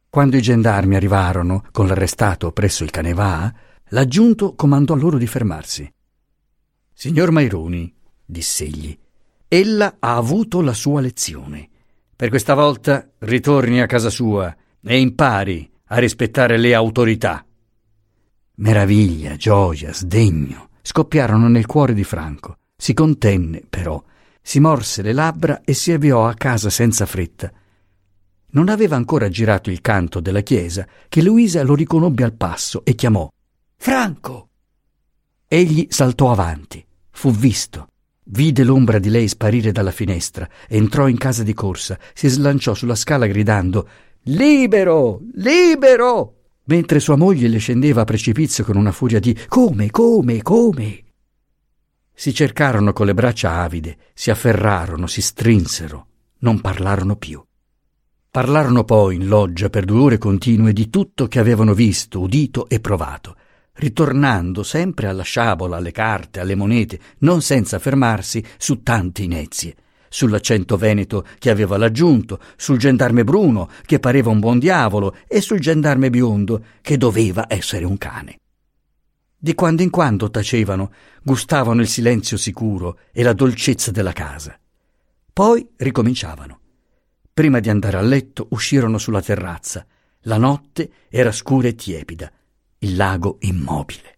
Quando 0.09 0.35
i 0.35 0.41
gendarmi 0.41 0.95
arrivarono 0.95 1.63
con 1.71 1.87
l'arrestato 1.87 2.51
presso 2.51 2.83
il 2.83 2.91
Canevà, 2.91 3.53
l'aggiunto 3.89 4.53
comandò 4.55 4.95
loro 4.95 5.17
di 5.17 5.27
fermarsi. 5.27 5.89
Signor 6.93 7.31
Maironi, 7.31 7.93
diss'egli, 8.25 8.97
ella 9.57 9.97
ha 9.99 10.15
avuto 10.15 10.61
la 10.61 10.73
sua 10.73 11.01
lezione. 11.01 11.69
Per 12.15 12.29
questa 12.29 12.53
volta 12.53 13.07
ritorni 13.19 13.81
a 13.81 13.85
casa 13.85 14.09
sua 14.09 14.55
e 14.81 14.99
impari 14.99 15.69
a 15.87 15.97
rispettare 15.97 16.57
le 16.57 16.73
autorità. 16.73 17.45
Meraviglia, 18.55 19.35
gioia, 19.35 19.93
sdegno 19.93 20.69
scoppiarono 20.81 21.47
nel 21.47 21.65
cuore 21.65 21.93
di 21.93 22.03
Franco. 22.03 22.57
Si 22.77 22.93
contenne, 22.93 23.63
però, 23.67 24.01
si 24.41 24.59
morse 24.59 25.01
le 25.01 25.13
labbra 25.13 25.61
e 25.63 25.73
si 25.73 25.91
avviò 25.91 26.27
a 26.27 26.35
casa 26.35 26.69
senza 26.69 27.05
fretta. 27.05 27.51
Non 28.51 28.69
aveva 28.69 28.95
ancora 28.95 29.27
girato 29.29 29.71
il 29.71 29.81
canto 29.81 30.19
della 30.19 30.41
chiesa 30.41 30.87
che 31.09 31.23
Luisa 31.23 31.63
lo 31.63 31.75
riconobbe 31.75 32.23
al 32.23 32.33
passo 32.33 32.85
e 32.85 32.93
chiamò 32.93 33.27
Franco. 33.75 34.49
Egli 35.47 35.87
saltò 35.89 36.31
avanti, 36.31 36.85
fu 37.09 37.31
visto, 37.31 37.87
vide 38.25 38.63
l'ombra 38.63 38.99
di 38.99 39.09
lei 39.09 39.27
sparire 39.27 39.71
dalla 39.71 39.91
finestra, 39.91 40.47
entrò 40.67 41.07
in 41.07 41.17
casa 41.17 41.43
di 41.43 41.53
corsa, 41.53 41.97
si 42.13 42.27
slanciò 42.27 42.73
sulla 42.73 42.95
scala 42.95 43.27
gridando 43.27 43.87
Libero! 44.23 45.21
Libero! 45.33 46.35
mentre 46.65 46.99
sua 46.99 47.15
moglie 47.15 47.47
le 47.47 47.57
scendeva 47.57 48.01
a 48.01 48.05
precipizio 48.05 48.63
con 48.63 48.75
una 48.77 48.91
furia 48.91 49.19
di 49.19 49.37
Come, 49.47 49.89
come, 49.91 50.41
come? 50.41 51.03
Si 52.13 52.33
cercarono 52.33 52.93
con 52.93 53.05
le 53.05 53.13
braccia 53.13 53.61
avide, 53.61 53.97
si 54.13 54.31
afferrarono, 54.31 55.05
si 55.05 55.21
strinsero, 55.21 56.07
non 56.39 56.61
parlarono 56.61 57.17
più. 57.17 57.43
Parlarono 58.31 58.83
poi 58.83 59.15
in 59.15 59.27
loggia 59.27 59.69
per 59.69 59.85
due 59.85 59.99
ore 59.99 60.17
continue 60.17 60.73
di 60.73 60.89
tutto 60.89 61.27
che 61.27 61.39
avevano 61.39 61.73
visto, 61.73 62.21
udito 62.21 62.67
e 62.67 62.79
provato. 62.79 63.35
Ritornando 63.75 64.63
sempre 64.63 65.07
alla 65.07 65.23
sciabola, 65.23 65.77
alle 65.77 65.91
carte, 65.91 66.39
alle 66.39 66.55
monete, 66.55 66.99
non 67.19 67.41
senza 67.41 67.79
fermarsi 67.79 68.43
su 68.57 68.81
tante 68.83 69.23
inezie 69.23 69.75
sull'accento 70.15 70.77
veneto 70.77 71.25
che 71.39 71.49
aveva 71.49 71.75
l'aggiunto, 71.75 72.39
sul 72.55 72.77
gendarme 72.77 73.25
bruno 73.25 73.69
che 73.85 73.99
pareva 73.99 74.29
un 74.29 74.39
buon 74.39 74.59
diavolo 74.59 75.17
e 75.27 75.41
sul 75.41 75.59
gendarme 75.59 76.09
biondo 76.09 76.63
che 76.79 76.95
doveva 76.95 77.47
essere 77.49 77.83
un 77.83 77.97
cane. 77.97 78.39
Di 79.37 79.53
quando 79.53 79.81
in 79.81 79.89
quando 79.89 80.29
tacevano, 80.29 80.93
gustavano 81.21 81.81
il 81.81 81.89
silenzio 81.89 82.37
sicuro 82.37 82.99
e 83.11 83.23
la 83.23 83.33
dolcezza 83.33 83.91
della 83.91 84.13
casa. 84.13 84.57
Poi 85.33 85.67
ricominciavano. 85.75 86.59
Prima 87.33 87.59
di 87.59 87.69
andare 87.69 87.97
a 87.97 88.01
letto 88.01 88.47
uscirono 88.51 88.97
sulla 88.97 89.21
terrazza. 89.21 89.85
La 90.21 90.37
notte 90.37 90.89
era 91.09 91.33
scura 91.33 91.67
e 91.67 91.75
tiepida, 91.75 92.31
il 92.79 92.95
lago 92.95 93.37
immobile. 93.41 94.17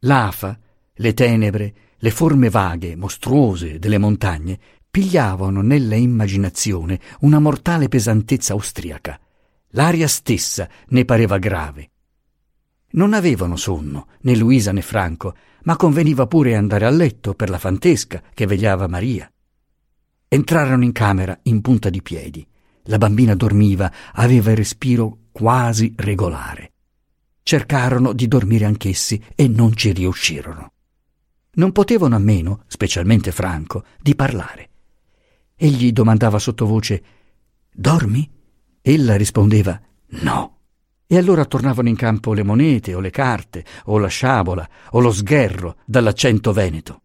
L'afa, 0.00 0.58
le 0.94 1.14
tenebre, 1.14 1.74
le 1.98 2.10
forme 2.10 2.48
vaghe, 2.48 2.96
mostruose 2.96 3.78
delle 3.78 3.98
montagne 3.98 4.58
pigliavano 4.90 5.60
nella 5.60 5.94
immaginazione 5.94 6.98
una 7.20 7.38
mortale 7.38 7.88
pesantezza 7.88 8.54
austriaca. 8.54 9.20
L'aria 9.74 10.08
stessa 10.08 10.68
ne 10.88 11.04
pareva 11.04 11.38
grave. 11.38 11.90
Non 12.92 13.12
avevano 13.12 13.56
sonno, 13.56 14.08
né 14.22 14.34
Luisa 14.34 14.72
né 14.72 14.82
Franco, 14.82 15.36
ma 15.62 15.76
conveniva 15.76 16.26
pure 16.26 16.56
andare 16.56 16.86
a 16.86 16.90
letto 16.90 17.34
per 17.34 17.50
la 17.50 17.58
fantesca 17.58 18.22
che 18.34 18.46
vegliava 18.46 18.88
Maria. 18.88 19.30
Entrarono 20.26 20.82
in 20.82 20.92
camera 20.92 21.38
in 21.44 21.60
punta 21.60 21.90
di 21.90 22.02
piedi. 22.02 22.44
La 22.84 22.98
bambina 22.98 23.34
dormiva, 23.34 23.92
aveva 24.12 24.50
il 24.50 24.56
respiro 24.56 25.26
quasi 25.30 25.92
regolare. 25.96 26.72
Cercarono 27.42 28.12
di 28.12 28.28
dormire 28.28 28.64
anch'essi 28.64 29.22
e 29.34 29.48
non 29.48 29.74
ci 29.74 29.92
riuscirono. 29.92 30.72
Non 31.52 31.72
potevano 31.72 32.14
a 32.14 32.18
meno, 32.18 32.62
specialmente 32.66 33.32
Franco, 33.32 33.84
di 34.00 34.14
parlare. 34.14 34.68
Egli 35.56 35.92
domandava 35.92 36.38
sottovoce 36.38 37.02
Dormi? 37.72 38.28
Ella 38.80 39.16
rispondeva 39.16 39.80
No. 40.22 40.58
E 41.06 41.16
allora 41.16 41.44
tornavano 41.44 41.88
in 41.88 41.96
campo 41.96 42.32
le 42.32 42.42
monete 42.42 42.94
o 42.94 43.00
le 43.00 43.10
carte 43.10 43.64
o 43.86 43.98
la 43.98 44.08
sciabola 44.08 44.68
o 44.90 45.00
lo 45.00 45.12
sgherro 45.12 45.76
dall'accento 45.84 46.52
veneto. 46.52 47.02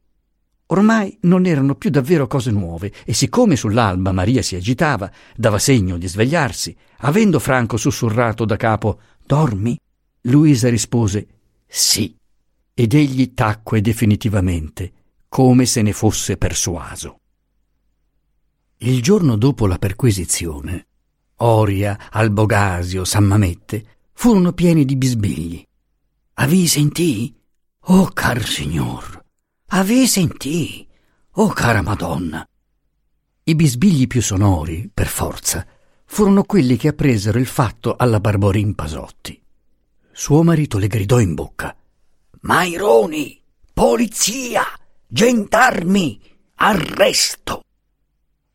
Ormai 0.68 1.18
non 1.22 1.46
erano 1.46 1.76
più 1.76 1.90
davvero 1.90 2.28
cose 2.28 2.50
nuove 2.52 2.92
e 3.04 3.14
siccome 3.14 3.56
sull'alba 3.56 4.12
Maria 4.12 4.42
si 4.42 4.56
agitava, 4.56 5.12
dava 5.36 5.60
segno 5.60 5.98
di 5.98 6.08
svegliarsi, 6.08 6.76
avendo 7.00 7.40
Franco 7.40 7.78
sussurrato 7.78 8.46
da 8.46 8.56
capo 8.56 9.00
Dormi? 9.26 9.78
Luisa 10.26 10.70
rispose 10.70 11.28
Sì. 11.68 12.16
Ed 12.74 12.94
egli 12.94 13.34
tacque 13.34 13.80
definitivamente, 13.80 14.92
come 15.30 15.66
se 15.66 15.82
ne 15.82 15.94
fosse 15.94 16.36
persuaso. 16.36 17.20
Il 18.80 19.02
giorno 19.02 19.38
dopo 19.38 19.66
la 19.66 19.78
perquisizione, 19.78 20.88
Oria, 21.38 22.10
Albogasio, 22.12 23.06
San 23.06 23.24
Mamette 23.24 23.86
furono 24.14 24.52
pieni 24.52 24.84
di 24.84 24.98
bisbigli. 24.98 25.64
Avi 26.34 26.68
sentì? 26.68 27.34
Oh, 27.88 28.08
caro 28.08 28.42
signor, 28.42 29.24
avi 29.68 30.06
sentì? 30.06 30.86
Oh, 31.38 31.48
cara 31.48 31.82
Madonna. 31.82 32.46
I 33.44 33.56
bisbigli 33.56 34.08
più 34.08 34.22
sonori, 34.22 34.90
per 34.94 35.08
forza, 35.08 35.66
furono 36.06 36.44
quelli 36.44 36.76
che 36.76 36.90
appresero 36.90 37.40
il 37.40 37.46
fatto 37.46 37.96
alla 37.96 38.20
Barborin 38.20 38.76
Pasotti. 38.76 39.42
Suo 40.18 40.44
marito 40.44 40.78
le 40.78 40.88
gridò 40.88 41.20
in 41.20 41.34
bocca. 41.34 41.76
Maironi! 42.44 43.38
Polizia! 43.74 44.64
Gendarmi! 45.06 46.22
Arresto! 46.56 47.64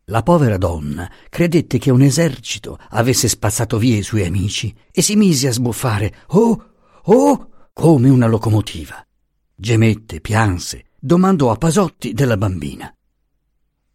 La 0.06 0.22
povera 0.22 0.56
donna 0.56 1.12
credette 1.28 1.76
che 1.76 1.90
un 1.90 2.00
esercito 2.00 2.78
avesse 2.88 3.28
spazzato 3.28 3.76
via 3.76 3.98
i 3.98 4.02
suoi 4.02 4.24
amici 4.24 4.74
e 4.90 5.02
si 5.02 5.16
mise 5.16 5.48
a 5.48 5.52
sbuffare 5.52 6.24
oh, 6.28 6.64
oh, 7.02 7.48
come 7.74 8.08
una 8.08 8.26
locomotiva. 8.26 9.06
Gemette, 9.54 10.22
pianse, 10.22 10.86
domandò 10.98 11.50
a 11.50 11.56
Pasotti 11.56 12.14
della 12.14 12.38
bambina. 12.38 12.90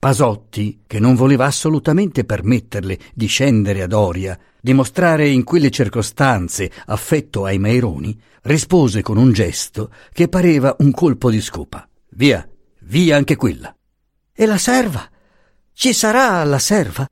Pasotti, 0.06 0.82
che 0.86 1.00
non 1.00 1.16
voleva 1.16 1.46
assolutamente 1.46 2.26
permetterle 2.26 3.00
di 3.16 3.26
scendere 3.26 3.82
ad 3.82 3.92
Oria, 3.92 4.38
dimostrare 4.62 5.28
in 5.28 5.44
quelle 5.44 5.72
circostanze 5.72 6.72
affetto 6.86 7.44
ai 7.44 7.58
Maironi, 7.58 8.16
rispose 8.44 9.02
con 9.02 9.18
un 9.18 9.32
gesto 9.32 9.90
che 10.14 10.28
pareva 10.28 10.76
un 10.78 10.92
colpo 10.92 11.32
di 11.32 11.42
scopa. 11.42 11.90
Via, 12.10 12.48
via 12.82 13.16
anche 13.16 13.36
quella. 13.36 13.76
E 14.32 14.46
la 14.46 14.60
serva? 14.60 15.10
Ci 15.74 15.92
sarà 15.92 16.44
la 16.44 16.60
serva? 16.60 17.08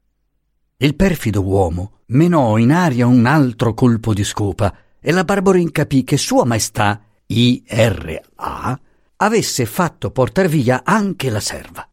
Il 0.77 0.95
perfido 0.95 1.41
uomo 1.41 2.01
menò 2.10 2.58
in 2.58 2.71
aria 2.71 3.08
un 3.08 3.25
altro 3.25 3.73
colpo 3.73 4.13
di 4.13 4.23
scopa 4.23 4.71
e 4.99 5.12
la 5.12 5.23
Barbarin 5.23 5.71
capì 5.71 6.03
che 6.03 6.17
Sua 6.17 6.45
Maestà, 6.45 7.01
I.R.A., 7.25 8.79
avesse 9.15 9.65
fatto 9.65 10.12
portar 10.12 10.47
via 10.47 10.84
anche 10.86 11.32
la 11.32 11.39
serva. 11.39 11.88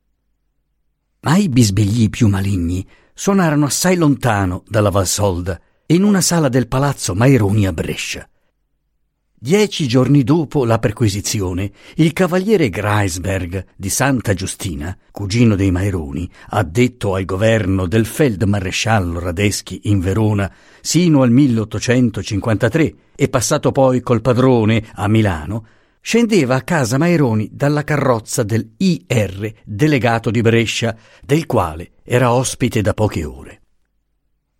Ma 1.23 1.37
i 1.37 1.51
bisbigli 1.51 2.09
più 2.09 2.29
maligni 2.29 2.87
suonarono 3.13 3.67
assai 3.67 3.97
lontano 3.97 4.63
dalla 4.67 4.89
Valsolda, 4.89 5.61
in 5.89 6.03
una 6.03 6.23
sala 6.23 6.49
del 6.49 6.67
palazzo 6.67 7.15
Maironi 7.15 7.67
a 7.67 7.75
Brescia. 7.75 8.27
Dieci 9.43 9.87
giorni 9.87 10.23
dopo 10.23 10.65
la 10.65 10.79
perquisizione, 10.79 11.73
il 11.97 12.15
cavaliere 12.15 12.71
Greisberg 12.71 13.67
di 13.77 13.91
Santa 13.91 14.33
Giustina, 14.33 14.97
cugino 15.11 15.57
dei 15.57 15.71
Maironi, 15.71 16.27
addetto 16.51 17.15
al 17.15 17.27
governo 17.27 17.87
del 17.87 18.07
feldmaresciallo 18.07 19.19
Radeschi 19.19 19.81
in 19.85 20.01
Verona 20.01 20.51
sino 20.81 21.21
al 21.21 21.31
1853 21.31 22.95
e 23.15 23.29
passato 23.29 23.73
poi 23.73 24.01
col 24.01 24.23
padrone 24.23 24.87
a 24.95 25.07
Milano, 25.07 25.67
scendeva 26.01 26.57
a 26.57 26.63
casa 26.63 26.99
Maironi 26.99 27.51
dalla 27.53 27.85
carrozza 27.85 28.43
del 28.43 28.75
IR, 28.77 29.53
delegato 29.65 30.31
di 30.31 30.41
Brescia, 30.41 30.97
del 31.23 31.47
quale 31.47 31.93
era 32.03 32.33
ospite 32.33 32.81
da 32.81 32.95
poche 32.95 33.25
ore. 33.25 33.61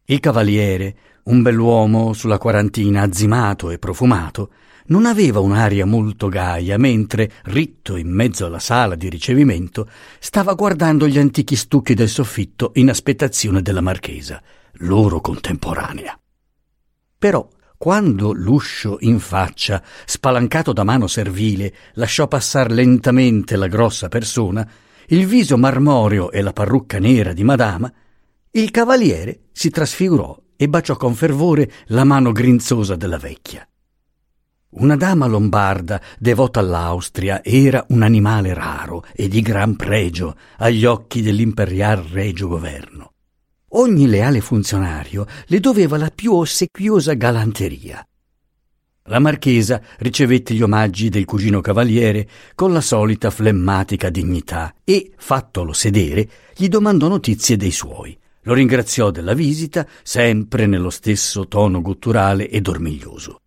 Il 0.05 0.21
cavaliere, 0.21 0.97
un 1.25 1.43
bell'uomo 1.43 2.13
sulla 2.13 2.39
quarantina 2.39 3.03
azzimato 3.03 3.71
e 3.71 3.79
profumato, 3.79 4.53
non 4.87 5.07
aveva 5.07 5.41
un'aria 5.41 5.87
molto 5.87 6.29
gaia, 6.29 6.77
mentre, 6.77 7.31
ritto 7.45 7.97
in 7.97 8.09
mezzo 8.09 8.47
alla 8.47 8.59
sala 8.59 8.97
di 8.97 9.09
ricevimento, 9.09 9.89
stava 10.19 10.55
guardando 10.55 11.07
gli 11.07 11.19
antichi 11.19 11.55
stucchi 11.55 11.95
del 11.95 12.09
soffitto 12.09 12.73
in 12.75 12.89
aspettazione 12.89 13.63
della 13.63 13.81
marchesa, 13.81 14.43
loro 14.79 15.21
contemporanea. 15.21 16.19
Però, 17.19 17.49
quando 17.81 18.33
l'uscio 18.33 18.99
in 19.01 19.19
faccia, 19.21 19.83
spalancato 20.05 20.75
da 20.75 20.85
mano 20.85 21.07
servile, 21.07 21.73
lasciò 21.95 22.29
passar 22.29 22.71
lentamente 22.71 23.57
la 23.57 23.69
grossa 23.69 24.09
persona, 24.09 24.69
il 25.07 25.25
viso 25.25 25.57
marmoreo 25.57 26.31
e 26.31 26.43
la 26.43 26.53
parrucca 26.53 26.99
nera 26.99 27.33
di 27.33 27.43
madama, 27.43 27.91
il 28.51 28.71
cavaliere 28.71 29.45
si 29.53 29.71
trasfigurò 29.71 30.39
e 30.57 30.69
baciò 30.69 30.97
con 30.97 31.15
fervore 31.15 31.73
la 31.87 32.05
mano 32.05 32.33
grinzosa 32.33 32.97
della 32.97 33.17
vecchia. 33.17 33.67
Una 34.73 34.97
dama 34.97 35.27
lombarda, 35.27 36.03
devota 36.19 36.61
all'Austria, 36.61 37.43
era 37.43 37.83
un 37.89 38.03
animale 38.03 38.53
raro 38.53 39.07
e 39.15 39.27
di 39.27 39.41
gran 39.41 39.77
pregio 39.77 40.37
agli 40.59 40.85
occhi 40.85 41.23
dell'imperial 41.23 42.03
regio 42.03 42.47
governo. 42.47 43.13
Ogni 43.73 44.09
leale 44.09 44.41
funzionario 44.41 45.27
le 45.47 45.61
doveva 45.61 45.97
la 45.97 46.11
più 46.13 46.35
ossequiosa 46.35 47.13
galanteria. 47.15 48.05
La 49.05 49.21
marchesa 49.21 49.81
ricevette 49.99 50.55
gli 50.55 50.63
omaggi 50.63 51.09
del 51.09 51.25
cugino 51.25 51.61
cavaliere 51.61 52.29
con 52.57 52.73
la 52.73 52.81
solita 52.81 53.31
flemmatica 53.31 54.11
dignità 54.11 54.75
e, 54.83 55.13
fattolo 55.17 55.73
sedere, 55.73 56.29
gli 56.57 56.69
domandò 56.69 57.07
notizie 57.07 57.57
dei 57.57 57.71
suoi. 57.71 58.19
Lo 58.43 58.55
ringraziò 58.55 59.13
della 59.13 59.35
visita, 59.35 59.87
sempre 60.03 60.67
nello 60.67 60.91
stesso 60.91 61.47
tono 61.47 61.81
gutturale 61.81 62.49
e 62.49 62.61
dormiglioso. 62.61 63.41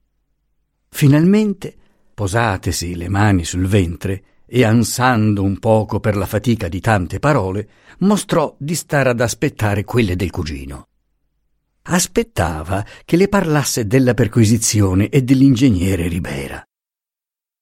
Finalmente, 0.89 1.75
posatesi 2.13 2.95
le 2.95 3.09
mani 3.09 3.43
sul 3.43 3.67
ventre 3.67 4.23
e 4.55 4.63
ansando 4.63 5.41
un 5.41 5.57
poco 5.57 5.99
per 5.99 6.15
la 6.15 6.27
fatica 6.27 6.67
di 6.67 6.79
tante 6.79 7.17
parole, 7.17 7.67
mostrò 7.99 8.55
di 8.59 8.75
stare 8.75 9.09
ad 9.09 9.19
aspettare 9.19 9.83
quelle 9.83 10.15
del 10.15 10.29
cugino. 10.29 10.89
Aspettava 11.85 12.85
che 13.03 13.17
le 13.17 13.29
parlasse 13.29 13.87
della 13.87 14.13
perquisizione 14.13 15.09
e 15.09 15.23
dell'ingegnere 15.23 16.07
Ribera. 16.07 16.63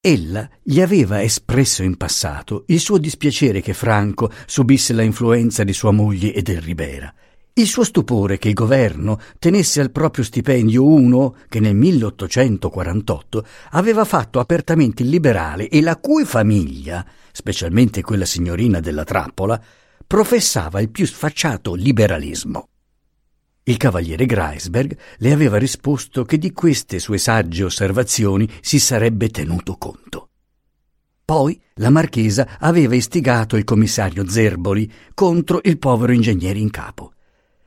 Ella 0.02 0.46
gli 0.62 0.82
aveva 0.82 1.22
espresso 1.22 1.82
in 1.82 1.96
passato 1.96 2.64
il 2.66 2.78
suo 2.78 2.98
dispiacere 2.98 3.62
che 3.62 3.72
Franco 3.72 4.30
subisse 4.44 4.92
la 4.92 5.02
influenza 5.02 5.64
di 5.64 5.72
sua 5.72 5.92
moglie 5.92 6.34
e 6.34 6.42
del 6.42 6.60
Ribera 6.60 7.10
Il 7.54 7.66
suo 7.66 7.84
stupore 7.84 8.38
che 8.38 8.48
il 8.48 8.54
governo 8.54 9.20
tenesse 9.38 9.82
al 9.82 9.90
proprio 9.90 10.24
stipendio 10.24 10.86
uno 10.86 11.36
che 11.50 11.60
nel 11.60 11.74
1848 11.74 13.46
aveva 13.72 14.06
fatto 14.06 14.40
apertamente 14.40 15.02
il 15.02 15.10
liberale 15.10 15.68
e 15.68 15.82
la 15.82 15.98
cui 15.98 16.24
famiglia, 16.24 17.04
specialmente 17.30 18.00
quella 18.00 18.24
signorina 18.24 18.80
della 18.80 19.04
trappola, 19.04 19.62
professava 20.06 20.80
il 20.80 20.88
più 20.88 21.06
sfacciato 21.06 21.74
liberalismo. 21.74 22.68
Il 23.64 23.76
cavaliere 23.76 24.24
Greisberg 24.24 24.96
le 25.18 25.32
aveva 25.32 25.58
risposto 25.58 26.24
che 26.24 26.38
di 26.38 26.52
queste 26.52 26.98
sue 26.98 27.18
sagge 27.18 27.64
osservazioni 27.64 28.48
si 28.62 28.78
sarebbe 28.78 29.28
tenuto 29.28 29.76
conto. 29.76 30.30
Poi 31.22 31.60
la 31.74 31.90
marchesa 31.90 32.56
aveva 32.58 32.94
istigato 32.94 33.56
il 33.56 33.64
commissario 33.64 34.26
Zerboli 34.26 34.90
contro 35.12 35.60
il 35.64 35.76
povero 35.76 36.12
ingegnere 36.12 36.58
in 36.58 36.70
capo 36.70 37.12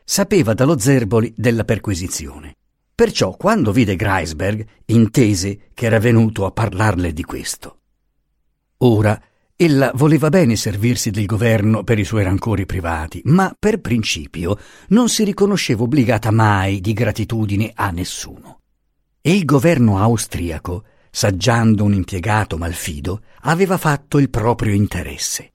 sapeva 0.06 0.54
dallo 0.54 0.78
Zerboli 0.78 1.34
della 1.36 1.66
perquisizione. 1.66 2.56
Perciò 2.94 3.36
quando 3.36 3.74
vide 3.74 3.98
Greisberg 3.98 4.66
intese 4.86 5.72
che 5.74 5.88
era 5.88 6.00
venuto 6.00 6.46
a 6.46 6.52
parlarle 6.52 7.12
di 7.12 7.24
questo. 7.24 7.80
Ora 8.78 9.22
ella 9.58 9.92
voleva 9.96 10.30
bene 10.30 10.56
servirsi 10.56 11.12
del 11.12 11.26
governo 11.26 11.84
per 11.84 11.98
i 11.98 12.04
suoi 12.04 12.24
rancori 12.24 12.66
privati, 12.66 13.22
ma 13.26 13.54
per 13.58 13.80
principio 13.80 14.58
non 14.90 15.10
si 15.10 15.24
riconosceva 15.24 15.84
obbligata 15.84 16.30
mai 16.30 16.82
di 16.82 16.94
gratitudine 16.94 17.72
a 17.74 17.90
nessuno. 17.90 18.60
E 19.22 19.34
il 19.34 19.44
governo 19.44 19.98
austriaco, 19.98 20.84
saggiando 21.10 21.84
un 21.84 21.94
impiegato 21.94 22.58
malfido, 22.58 23.22
aveva 23.42 23.78
fatto 23.78 24.20
il 24.20 24.30
proprio 24.30 24.74
interesse. 24.74 25.54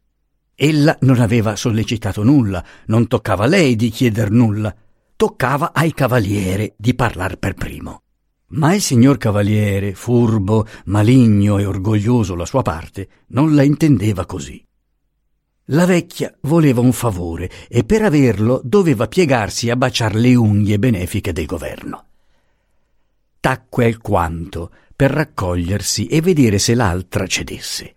Ella 0.63 0.95
non 1.01 1.21
aveva 1.21 1.57
sollecitato 1.57 2.23
nulla, 2.23 2.63
non 2.89 3.07
toccava 3.07 3.45
a 3.45 3.47
lei 3.47 3.77
di 3.77 3.89
chieder 3.89 4.31
nulla, 4.31 4.75
toccava 5.17 5.73
ai 5.73 5.95
cavaliere 5.95 6.75
di 6.77 6.95
parlar 6.95 7.39
per 7.39 7.55
primo. 7.55 8.03
Ma 8.49 8.75
il 8.75 8.83
signor 8.83 9.17
cavaliere, 9.17 9.95
furbo, 9.95 10.67
maligno 10.85 11.57
e 11.57 11.65
orgoglioso 11.65 12.35
la 12.35 12.45
sua 12.45 12.61
parte, 12.61 13.09
non 13.29 13.55
la 13.55 13.63
intendeva 13.63 14.27
così. 14.27 14.63
La 15.69 15.87
vecchia 15.87 16.31
voleva 16.43 16.83
un 16.83 16.93
favore 16.93 17.49
e 17.67 17.85
per 17.85 18.03
averlo 18.03 18.61
doveva 18.63 19.09
piegarsi 19.09 19.71
a 19.71 19.77
baciar 19.77 20.15
le 20.15 20.35
unghie 20.35 20.79
benefiche 20.79 21.33
del 21.33 21.47
governo. 21.47 22.05
Tacque 23.41 23.87
alquanto 23.87 24.71
per 24.95 25.11
raccogliersi 25.11 26.07
e 26.07 26.21
vedere 26.21 26.59
se 26.59 26.75
l'altra 26.75 27.27
cedesse. 27.27 27.95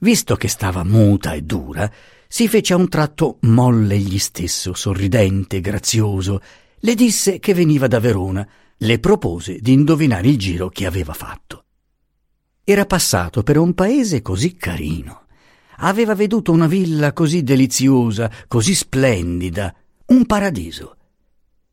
Visto 0.00 0.36
che 0.36 0.48
stava 0.48 0.84
muta 0.84 1.32
e 1.32 1.42
dura, 1.42 1.90
si 2.28 2.46
fece 2.46 2.74
a 2.74 2.76
un 2.76 2.88
tratto 2.88 3.38
molle 3.42 3.94
egli 3.94 4.18
stesso, 4.18 4.74
sorridente, 4.74 5.60
grazioso. 5.60 6.40
Le 6.80 6.94
disse 6.94 7.38
che 7.38 7.54
veniva 7.54 7.86
da 7.86 7.98
Verona, 7.98 8.46
le 8.76 8.98
propose 9.00 9.58
di 9.60 9.72
indovinare 9.72 10.28
il 10.28 10.38
giro 10.38 10.68
che 10.68 10.86
aveva 10.86 11.14
fatto. 11.14 11.64
Era 12.62 12.84
passato 12.84 13.42
per 13.42 13.56
un 13.56 13.74
paese 13.74 14.20
così 14.20 14.54
carino. 14.54 15.24
Aveva 15.78 16.14
veduto 16.14 16.52
una 16.52 16.66
villa 16.66 17.12
così 17.12 17.42
deliziosa, 17.42 18.30
così 18.46 18.74
splendida, 18.74 19.74
un 20.06 20.26
paradiso. 20.26 20.96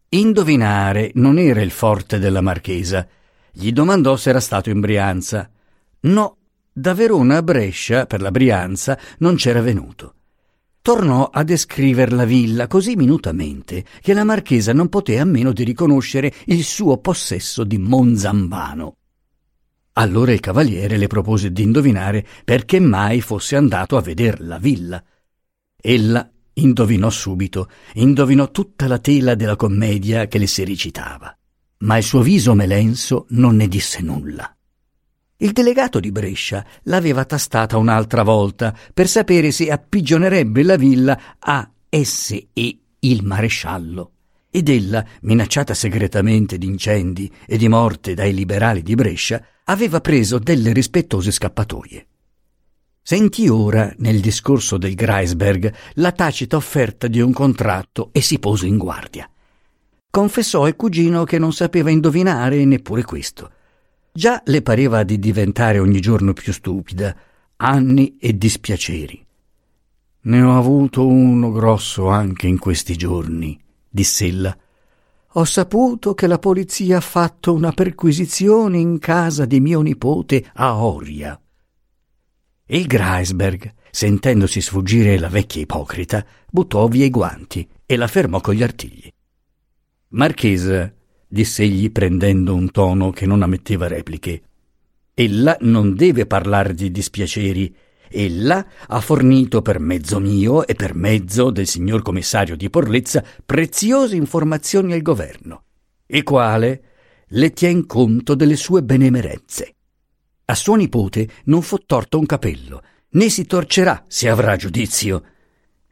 Indovinare 0.10 1.12
non 1.16 1.38
era 1.38 1.62
il 1.62 1.72
forte 1.72 2.18
della 2.18 2.42
marchesa. 2.42 3.06
Gli 3.52 3.72
domandò 3.72 4.16
se 4.16 4.30
era 4.30 4.40
stato 4.40 4.70
in 4.70 4.80
Brianza. 4.80 5.50
No, 6.02 6.38
da 6.78 6.94
Verona 6.94 7.38
a 7.38 7.42
Brescia, 7.42 8.06
per 8.06 8.22
la 8.22 8.32
Brianza, 8.32 9.00
non 9.20 9.36
c'era 9.36 9.62
venuto. 9.62 10.16
Tornò 10.82 11.30
a 11.32 11.42
descriver 11.44 12.12
la 12.12 12.26
villa 12.26 12.68
così 12.68 12.98
minutamente 12.98 13.86
che 14.02 14.14
la 14.14 14.26
marchesa 14.26 14.74
non 14.74 14.90
poté 14.90 15.18
a 15.18 15.24
meno 15.24 15.54
di 15.54 15.64
riconoscere 15.64 16.34
il 16.48 16.66
suo 16.66 16.98
possesso 16.98 17.64
di 17.64 17.78
Monzambano. 17.78 18.98
Allora 19.94 20.34
il 20.34 20.42
cavaliere 20.42 20.98
le 20.98 21.08
propose 21.08 21.54
di 21.54 21.64
indovinare 21.64 22.28
perché 22.44 22.82
mai 22.82 23.22
fosse 23.22 23.56
andato 23.56 23.96
a 23.96 24.02
veder 24.02 24.42
la 24.42 24.58
villa. 24.58 25.02
Ella 25.82 26.30
indovinò 26.56 27.10
subito, 27.10 27.70
indovinò 27.94 28.52
tutta 28.52 28.88
la 28.88 29.00
tela 29.00 29.34
della 29.36 29.56
commedia 29.56 30.28
che 30.28 30.40
le 30.40 30.48
si 30.48 30.66
recitava, 30.66 31.34
ma 31.80 31.96
il 31.96 32.04
suo 32.04 32.22
viso 32.22 32.54
melenso 32.54 33.28
non 33.30 33.56
ne 33.56 33.70
disse 33.70 34.02
nulla. 34.02 34.55
Il 35.38 35.52
delegato 35.52 36.00
di 36.00 36.14
Brescia 36.14 36.66
l'aveva 36.84 37.26
tastata 37.26 37.78
un'altra 37.78 38.24
volta 38.24 38.74
per 38.94 39.10
sapere 39.10 39.52
se 39.52 39.70
appigionerebbe 39.70 40.64
la 40.64 40.78
villa 40.78 41.36
a 41.38 41.70
S.E. 41.90 42.78
il 43.00 43.24
maresciallo. 43.24 44.12
Ed 44.50 44.70
ella, 44.70 45.06
minacciata 45.24 45.74
segretamente 45.74 46.58
di 46.58 46.68
incendi 46.68 47.30
e 47.46 47.58
di 47.58 47.68
morte 47.68 48.14
dai 48.14 48.34
liberali 48.34 48.82
di 48.82 48.96
Brescia, 48.96 49.46
aveva 49.66 50.00
preso 50.00 50.40
delle 50.40 50.72
rispettose 50.72 51.32
scappatoie. 51.32 52.08
Sentì 53.02 53.50
ora, 53.50 53.94
nel 53.98 54.22
discorso 54.22 54.78
del 54.78 54.96
Greisberg, 54.96 55.74
la 55.96 56.14
tacita 56.14 56.56
offerta 56.56 57.08
di 57.08 57.20
un 57.20 57.34
contratto 57.34 58.10
e 58.14 58.22
si 58.22 58.40
pose 58.40 58.68
in 58.68 58.78
guardia. 58.78 59.30
Confessò 60.10 60.64
al 60.64 60.78
cugino 60.78 61.26
che 61.26 61.38
non 61.38 61.52
sapeva 61.52 61.90
indovinare 61.90 62.64
neppure 62.64 63.04
questo 63.04 63.52
Già 64.18 64.42
le 64.46 64.62
pareva 64.62 65.04
di 65.04 65.20
diventare 65.20 65.78
ogni 65.78 66.00
giorno 66.00 66.32
più 66.32 66.54
stupida, 66.54 67.14
anni 67.58 68.16
e 68.18 68.38
dispiaceri. 68.38 69.26
Ne 70.22 70.42
ho 70.42 70.58
avuto 70.58 71.06
uno 71.06 71.52
grosso 71.52 72.08
anche 72.08 72.48
in 72.48 72.58
questi 72.58 72.96
giorni, 72.96 73.62
diss'ella. 73.90 74.58
Ho 75.34 75.44
saputo 75.44 76.14
che 76.14 76.28
la 76.28 76.40
polizia 76.40 76.96
ha 76.96 77.02
fatto 77.02 77.54
una 77.54 77.74
perquisizione 77.74 78.78
in 78.78 79.00
casa 79.00 79.44
di 79.44 79.60
mio 79.60 79.82
nipote 79.82 80.50
a 80.54 80.78
Oria. 80.78 81.38
Il 82.68 82.88
Greisberg, 82.88 83.70
sentendosi 83.92 84.62
sfuggire 84.62 85.20
la 85.20 85.28
vecchia 85.28 85.64
ipocrita, 85.64 86.26
buttò 86.50 86.88
via 86.88 87.04
i 87.04 87.10
guanti 87.10 87.68
e 87.86 87.98
la 87.98 88.08
fermò 88.08 88.40
con 88.40 88.54
gli 88.54 88.64
artigli. 88.64 89.12
Marchesa, 90.12 90.90
diss'egli 91.36 91.92
prendendo 91.92 92.56
un 92.56 92.72
tono 92.72 93.10
che 93.10 93.26
non 93.26 93.42
ammetteva 93.42 93.90
repliche. 93.90 94.42
Ella 95.14 95.58
non 95.62 95.94
deve 95.94 96.26
parlar 96.26 96.74
di 96.74 96.92
dispiaceri. 96.92 97.76
Ella 98.08 98.66
ha 98.88 99.02
fornito 99.02 99.62
per 99.62 99.80
mezzo 99.80 100.20
mio 100.22 100.66
e 100.66 100.76
per 100.76 100.96
mezzo 100.96 101.50
del 101.50 101.68
signor 101.68 102.04
commissario 102.04 102.56
di 102.56 102.70
Porlezza 102.70 103.22
preziose 103.46 104.16
informazioni 104.16 104.94
al 104.94 105.02
governo, 105.02 105.64
il 106.06 106.24
quale 106.24 106.84
le 107.28 107.52
tien 107.52 107.86
conto 107.86 108.34
delle 108.34 108.56
sue 108.56 108.82
benemerenze. 108.82 109.76
A 110.46 110.56
suo 110.56 110.76
nipote 110.76 111.28
non 111.46 111.62
fu 111.62 111.80
torto 111.86 112.18
un 112.18 112.26
capello, 112.26 112.82
né 113.10 113.28
si 113.28 113.46
torcerà 113.46 114.06
se 114.08 114.30
avrà 114.30 114.56
giudizio. 114.56 115.24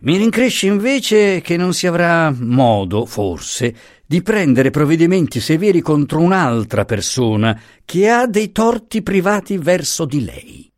Mi 0.04 0.18
rincresce 0.18 0.66
invece 0.68 1.40
che 1.40 1.56
non 1.56 1.74
si 1.74 1.88
avrà 1.88 2.30
modo, 2.38 3.06
forse, 3.06 3.74
di 4.06 4.22
prendere 4.22 4.70
provvedimenti 4.70 5.40
severi 5.40 5.80
contro 5.80 6.20
un'altra 6.20 6.84
persona 6.84 7.58
che 7.86 8.10
ha 8.10 8.28
dei 8.28 8.52
torti 8.52 9.02
privati 9.02 9.58
verso 9.58 10.04
di 10.04 10.26
lei. 10.26 10.70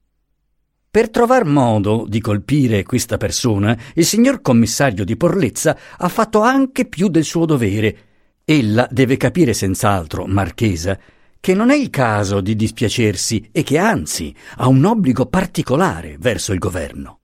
Per 0.92 1.10
trovar 1.10 1.44
modo 1.44 2.06
di 2.08 2.22
colpire 2.22 2.84
questa 2.84 3.18
persona, 3.18 3.76
il 3.96 4.06
signor 4.06 4.42
commissario 4.42 5.04
di 5.04 5.18
Porlezza 5.18 5.76
ha 5.98 6.08
fatto 6.08 6.42
anche 6.42 6.86
più 6.86 7.08
del 7.08 7.24
suo 7.24 7.46
dovere. 7.46 7.98
Ella 8.46 8.88
deve 8.92 9.18
capire 9.18 9.54
senz'altro, 9.54 10.28
Marchesa, 10.28 11.00
che 11.40 11.56
non 11.56 11.72
è 11.72 11.76
il 11.76 11.90
caso 11.90 12.42
di 12.42 12.56
dispiacersi 12.56 13.50
e 13.52 13.64
che 13.64 13.80
anzi 13.80 14.36
ha 14.58 14.68
un 14.68 14.86
obbligo 14.86 15.26
particolare 15.26 16.16
verso 16.20 16.54
il 16.54 16.60
governo. 16.60 17.22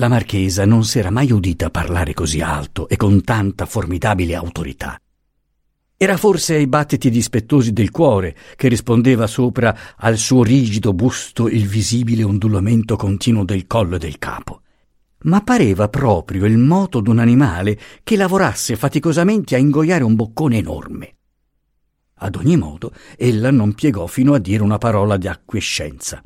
La 0.00 0.08
marchesa 0.08 0.64
non 0.64 0.82
s'era 0.82 1.10
mai 1.10 1.30
udita 1.30 1.68
parlare 1.68 2.14
così 2.14 2.40
alto 2.40 2.88
e 2.88 2.96
con 2.96 3.22
tanta 3.22 3.66
formidabile 3.66 4.34
autorità. 4.34 4.98
Era 5.94 6.16
forse 6.16 6.54
ai 6.54 6.66
battiti 6.66 7.10
dispettosi 7.10 7.74
del 7.74 7.90
cuore 7.90 8.34
che 8.56 8.68
rispondeva 8.68 9.26
sopra 9.26 9.76
al 9.98 10.16
suo 10.16 10.42
rigido 10.42 10.94
busto 10.94 11.48
il 11.48 11.66
visibile 11.66 12.22
ondulamento 12.22 12.96
continuo 12.96 13.44
del 13.44 13.66
collo 13.66 13.96
e 13.96 13.98
del 13.98 14.16
capo. 14.16 14.62
Ma 15.24 15.42
pareva 15.42 15.90
proprio 15.90 16.46
il 16.46 16.56
moto 16.56 17.00
d'un 17.00 17.18
animale 17.18 17.78
che 18.02 18.16
lavorasse 18.16 18.76
faticosamente 18.76 19.54
a 19.54 19.58
ingoiare 19.58 20.02
un 20.02 20.14
boccone 20.14 20.56
enorme. 20.56 21.16
Ad 22.20 22.36
ogni 22.36 22.56
modo, 22.56 22.94
ella 23.18 23.50
non 23.50 23.74
piegò 23.74 24.06
fino 24.06 24.32
a 24.32 24.38
dire 24.38 24.62
una 24.62 24.78
parola 24.78 25.18
di 25.18 25.28
acquiescenza. 25.28 26.22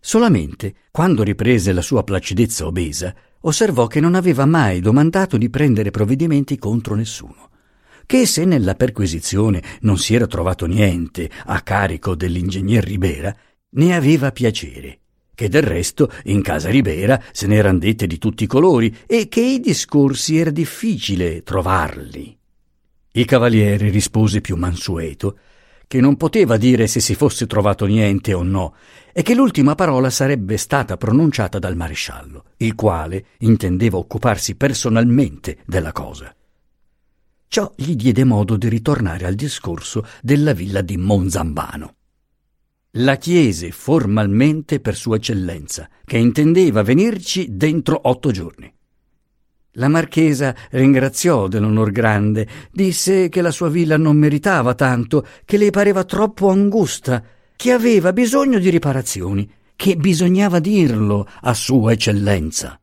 Solamente, 0.00 0.74
quando 0.90 1.22
riprese 1.22 1.72
la 1.72 1.82
sua 1.82 2.02
placidezza 2.02 2.64
obesa, 2.64 3.14
osservò 3.42 3.86
che 3.86 4.00
non 4.00 4.14
aveva 4.14 4.46
mai 4.46 4.80
domandato 4.80 5.36
di 5.36 5.50
prendere 5.50 5.90
provvedimenti 5.90 6.56
contro 6.56 6.94
nessuno, 6.94 7.50
che 8.06 8.26
se 8.26 8.46
nella 8.46 8.74
perquisizione 8.74 9.62
non 9.82 9.98
si 9.98 10.14
era 10.14 10.26
trovato 10.26 10.64
niente 10.66 11.30
a 11.44 11.60
carico 11.60 12.14
dell'ingegner 12.14 12.82
Ribera, 12.82 13.34
ne 13.72 13.94
aveva 13.94 14.32
piacere, 14.32 15.00
che 15.34 15.48
del 15.48 15.62
resto 15.62 16.10
in 16.24 16.40
casa 16.40 16.70
Ribera 16.70 17.22
se 17.30 17.46
n'eran 17.46 17.78
dette 17.78 18.06
di 18.06 18.18
tutti 18.18 18.44
i 18.44 18.48
colori 18.48 18.94
e 19.06 19.28
che 19.28 19.42
i 19.42 19.60
discorsi 19.60 20.38
era 20.38 20.50
difficile 20.50 21.42
trovarli. 21.42 22.36
Il 23.12 23.24
cavaliere 23.26 23.90
rispose 23.90 24.40
più 24.40 24.56
mansueto 24.56 25.38
che 25.90 26.00
non 26.00 26.16
poteva 26.16 26.56
dire 26.56 26.86
se 26.86 27.00
si 27.00 27.16
fosse 27.16 27.48
trovato 27.48 27.84
niente 27.84 28.32
o 28.32 28.44
no, 28.44 28.74
e 29.12 29.22
che 29.22 29.34
l'ultima 29.34 29.74
parola 29.74 30.08
sarebbe 30.08 30.56
stata 30.56 30.96
pronunciata 30.96 31.58
dal 31.58 31.74
maresciallo, 31.74 32.44
il 32.58 32.76
quale 32.76 33.24
intendeva 33.38 33.98
occuparsi 33.98 34.54
personalmente 34.54 35.58
della 35.66 35.90
cosa. 35.90 36.32
Ciò 37.48 37.72
gli 37.74 37.96
diede 37.96 38.22
modo 38.22 38.56
di 38.56 38.68
ritornare 38.68 39.26
al 39.26 39.34
discorso 39.34 40.06
della 40.22 40.52
villa 40.52 40.80
di 40.80 40.96
Monzambano. 40.96 41.94
La 42.92 43.16
chiese 43.16 43.72
formalmente 43.72 44.78
per 44.78 44.94
Sua 44.94 45.16
Eccellenza, 45.16 45.88
che 46.04 46.18
intendeva 46.18 46.84
venirci 46.84 47.56
dentro 47.56 47.98
otto 48.04 48.30
giorni. 48.30 48.72
La 49.74 49.86
marchesa 49.86 50.54
ringraziò 50.70 51.46
dell'onor 51.46 51.92
grande, 51.92 52.48
disse 52.72 53.28
che 53.28 53.40
la 53.40 53.52
sua 53.52 53.68
villa 53.68 53.96
non 53.96 54.16
meritava 54.16 54.74
tanto, 54.74 55.24
che 55.44 55.56
le 55.58 55.70
pareva 55.70 56.02
troppo 56.02 56.48
angusta, 56.48 57.22
che 57.54 57.70
aveva 57.70 58.12
bisogno 58.12 58.58
di 58.58 58.68
riparazioni, 58.68 59.48
che 59.76 59.96
bisognava 59.96 60.58
dirlo 60.58 61.24
a 61.42 61.54
Sua 61.54 61.92
Eccellenza. 61.92 62.80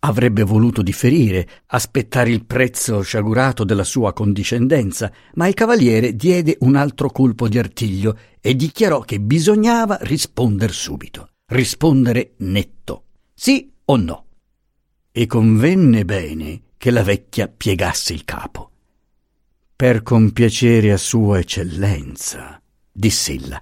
Avrebbe 0.00 0.44
voluto 0.44 0.80
differire, 0.80 1.46
aspettare 1.66 2.30
il 2.30 2.46
prezzo 2.46 3.02
sciagurato 3.02 3.64
della 3.64 3.84
sua 3.84 4.14
condiscendenza, 4.14 5.12
ma 5.34 5.46
il 5.46 5.54
cavaliere 5.54 6.16
diede 6.16 6.56
un 6.60 6.76
altro 6.76 7.10
colpo 7.10 7.48
di 7.48 7.58
artiglio 7.58 8.16
e 8.40 8.56
dichiarò 8.56 9.00
che 9.00 9.20
bisognava 9.20 9.98
rispondere 10.02 10.72
subito, 10.72 11.28
rispondere 11.48 12.32
netto, 12.38 13.02
sì 13.34 13.70
o 13.84 13.96
no 13.96 14.27
e 15.18 15.26
convenne 15.26 16.04
bene 16.04 16.60
che 16.76 16.92
la 16.92 17.02
vecchia 17.02 17.48
piegasse 17.48 18.12
il 18.12 18.24
capo. 18.24 18.70
Per 19.74 20.04
compiacere 20.04 20.92
a 20.92 20.96
sua 20.96 21.40
eccellenza, 21.40 22.62
diss'ella. 22.92 23.60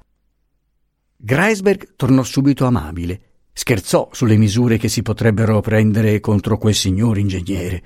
Greisberg 1.16 1.94
tornò 1.96 2.22
subito 2.24 2.66
amabile, 2.66 3.20
scherzò 3.54 4.10
sulle 4.12 4.36
misure 4.36 4.76
che 4.76 4.90
si 4.90 5.00
potrebbero 5.00 5.62
prendere 5.62 6.20
contro 6.20 6.58
quel 6.58 6.74
signor 6.74 7.16
ingegnere. 7.16 7.84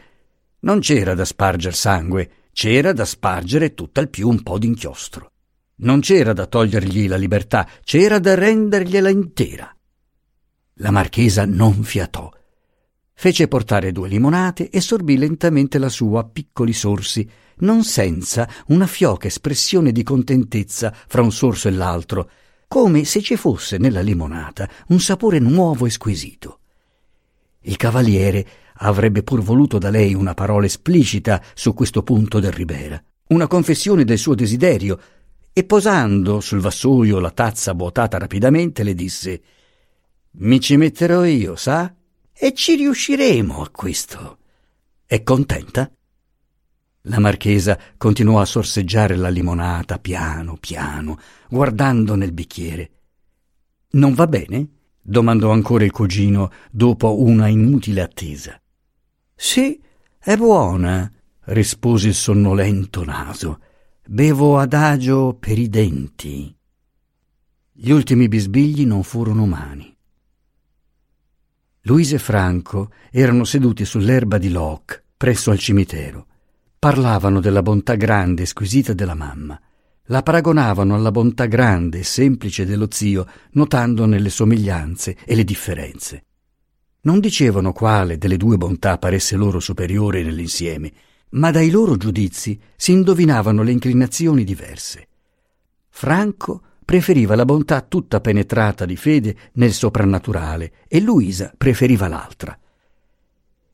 Non 0.63 0.81
c'era 0.81 1.15
da 1.15 1.25
sparger 1.25 1.77
sangue, 1.77 2.31
c'era 2.51 2.93
da 2.93 3.05
spargere 3.05 3.75
tutt'al 3.75 4.09
più 4.09 4.29
un 4.29 4.43
po' 4.43 4.59
d'inchiostro. 4.59 5.31
Non 5.77 6.01
c'era 6.01 6.33
da 6.33 6.47
togliergli 6.47 7.07
la 7.07 7.17
libertà, 7.17 7.69
c'era 7.85 8.19
da 8.19 8.35
rendergliela 8.35 9.11
intera. 9.11 9.73
La 10.79 10.91
marchesa 10.91 11.47
non 11.47 11.85
fiatò 11.85 12.33
Fece 13.21 13.49
portare 13.49 13.93
due 13.93 14.09
limonate 14.09 14.71
e 14.71 14.81
sorbì 14.81 15.19
lentamente 15.19 15.77
la 15.77 15.91
sua 15.91 16.21
a 16.21 16.25
piccoli 16.25 16.73
sorsi, 16.73 17.29
non 17.57 17.85
senza 17.85 18.49
una 18.69 18.87
fioca 18.87 19.27
espressione 19.27 19.93
di 19.93 20.03
contentezza 20.03 20.91
fra 21.07 21.21
un 21.21 21.31
sorso 21.31 21.69
e 21.69 21.73
l'altro, 21.73 22.31
come 22.67 23.05
se 23.05 23.21
ci 23.21 23.37
fosse 23.37 23.77
nella 23.77 24.01
limonata 24.01 24.67
un 24.87 25.01
sapore 25.01 25.39
nuovo 25.39 25.85
e 25.85 25.91
squisito. 25.91 26.61
Il 27.65 27.77
cavaliere 27.77 28.47
avrebbe 28.77 29.23
pur 29.23 29.43
voluto 29.43 29.77
da 29.77 29.91
lei 29.91 30.15
una 30.15 30.33
parola 30.33 30.65
esplicita 30.65 31.43
su 31.53 31.75
questo 31.75 32.03
punto 32.03 32.41
del 32.41 32.53
Ribera, 32.53 32.99
una 33.27 33.49
confessione 33.49 34.05
del 34.05 34.17
suo 34.17 34.35
desiderio, 34.35 34.99
e 35.53 35.65
posando 35.65 36.41
sul 36.41 36.61
vassoio 36.61 37.19
la 37.19 37.31
tazza 37.33 37.75
vuotata 37.75 38.17
rapidamente 38.17 38.83
le 38.83 38.95
disse 38.95 39.43
Mi 40.39 40.59
ci 40.59 40.79
metterò 40.79 41.27
io, 41.27 41.55
sa? 41.55 41.95
E 42.43 42.55
ci 42.55 42.75
riusciremo 42.75 43.61
a 43.61 43.69
questo. 43.69 44.39
È 45.05 45.23
contenta? 45.23 45.93
La 47.03 47.19
marchesa 47.19 47.79
continuò 47.99 48.41
a 48.41 48.47
sorseggiare 48.47 49.15
la 49.15 49.29
limonata 49.29 49.99
piano 49.99 50.57
piano, 50.59 51.19
guardando 51.51 52.15
nel 52.15 52.33
bicchiere. 52.33 52.91
Non 53.91 54.15
va 54.15 54.27
bene? 54.27 54.69
domandò 55.03 55.51
ancora 55.51 55.85
il 55.85 55.91
cugino 55.91 56.51
dopo 56.71 57.21
una 57.21 57.49
inutile 57.49 58.01
attesa. 58.01 58.59
Sì, 59.35 59.79
è 60.19 60.35
buona, 60.37 61.13
rispose 61.47 62.09
il 62.09 62.15
sonnolento 62.15 63.05
naso. 63.05 63.61
Bevo 64.07 64.59
adagio 64.59 65.37
per 65.39 65.59
i 65.59 65.69
denti. 65.69 66.57
Gli 67.71 67.91
ultimi 67.91 68.29
bisbigli 68.29 68.87
non 68.87 69.03
furono 69.03 69.43
umani. 69.43 69.95
Luisa 71.85 72.17
e 72.17 72.19
Franco 72.19 72.91
erano 73.11 73.45
seduti 73.45 73.87
sull'erba 73.87 74.37
di 74.37 74.51
Locke, 74.51 75.03
presso 75.17 75.51
al 75.51 75.59
cimitero. 75.59 76.27
Parlavano 76.79 77.41
della 77.41 77.63
bontà 77.63 77.95
grande 77.95 78.43
e 78.43 78.47
squisita 78.47 78.93
della 78.93 79.15
mamma. 79.15 79.59
La 80.05 80.23
paragonavano 80.23 80.95
alla 80.95 81.11
bontà 81.11 81.47
grande 81.47 82.01
e 82.01 82.05
semplice 82.05 82.67
dello 82.67 82.89
zio, 82.91 83.27
notandone 83.53 84.19
le 84.19 84.29
somiglianze 84.29 85.17
e 85.25 85.35
le 85.35 85.45
differenze. 85.45 86.25
Non 87.03 87.19
dicevano 87.19 87.73
quale 87.73 88.19
delle 88.19 88.37
due 88.37 88.59
bontà 88.59 88.99
paresse 88.99 89.37
loro 89.37 89.59
superiore 89.59 90.23
nell'insieme, 90.23 90.93
ma 91.31 91.51
dai 91.51 91.71
loro 91.71 91.97
giudizi 91.97 92.61
si 92.77 92.93
indovinavano 92.93 93.63
le 93.63 93.73
inclinazioni 93.73 94.45
diverse. 94.45 95.09
Franco 95.89 96.63
preferiva 96.91 97.37
la 97.37 97.45
bontà 97.45 97.83
tutta 97.83 98.21
penetrata 98.21 98.85
di 98.85 98.97
fede 98.97 99.37
nel 99.53 99.73
soprannaturale 99.73 100.73
e 100.89 101.01
Luisa 101.01 101.53
preferiva 101.57 102.09
l'altra. 102.09 102.59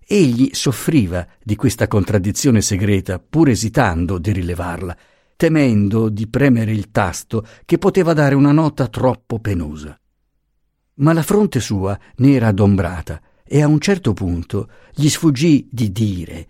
Egli 0.07 0.51
soffriva 0.53 1.27
di 1.43 1.57
questa 1.57 1.89
contraddizione 1.89 2.61
segreta, 2.61 3.19
pur 3.19 3.49
esitando 3.49 4.19
di 4.19 4.33
rilevarla, 4.33 4.95
temendo 5.35 6.11
di 6.11 6.27
premere 6.27 6.73
il 6.73 6.91
tasto 6.91 7.47
che 7.65 7.79
poteva 7.79 8.13
dare 8.13 8.35
una 8.35 8.53
nota 8.53 8.87
troppo 8.89 9.39
penosa. 9.39 9.99
Ma 10.97 11.15
la 11.15 11.23
fronte 11.23 11.59
sua 11.59 11.99
ne 12.17 12.35
era 12.35 12.49
adombrata 12.49 13.23
e 13.45 13.63
a 13.63 13.67
un 13.67 13.81
certo 13.81 14.13
punto 14.13 14.69
gli 14.93 15.09
sfuggì 15.09 15.67
di 15.73 15.91
dire 15.91 16.49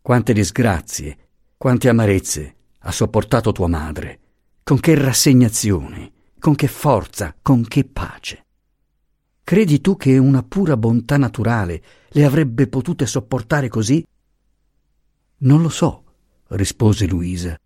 quante 0.00 0.32
disgrazie, 0.32 1.18
quante 1.56 1.88
amarezze 1.88 2.54
ha 2.78 2.92
sopportato 2.92 3.50
tua 3.50 3.66
madre 3.66 4.20
con 4.64 4.80
che 4.80 4.94
rassegnazione, 4.94 6.10
con 6.38 6.54
che 6.54 6.68
forza, 6.68 7.36
con 7.42 7.68
che 7.68 7.84
pace. 7.84 8.46
Credi 9.44 9.82
tu 9.82 9.94
che 9.98 10.16
una 10.16 10.42
pura 10.42 10.78
bontà 10.78 11.18
naturale 11.18 11.82
le 12.08 12.24
avrebbe 12.24 12.66
potute 12.66 13.04
sopportare 13.04 13.68
così? 13.68 14.02
Non 15.40 15.60
lo 15.60 15.68
so, 15.68 16.04
rispose 16.48 17.06
Luisa. 17.06 17.60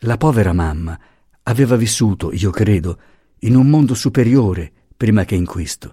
La 0.00 0.16
povera 0.16 0.52
mamma 0.52 0.96
aveva 1.42 1.74
vissuto, 1.74 2.32
io 2.32 2.52
credo, 2.52 3.00
in 3.40 3.56
un 3.56 3.68
mondo 3.68 3.94
superiore 3.94 4.72
prima 4.96 5.24
che 5.24 5.34
in 5.34 5.44
questo. 5.44 5.92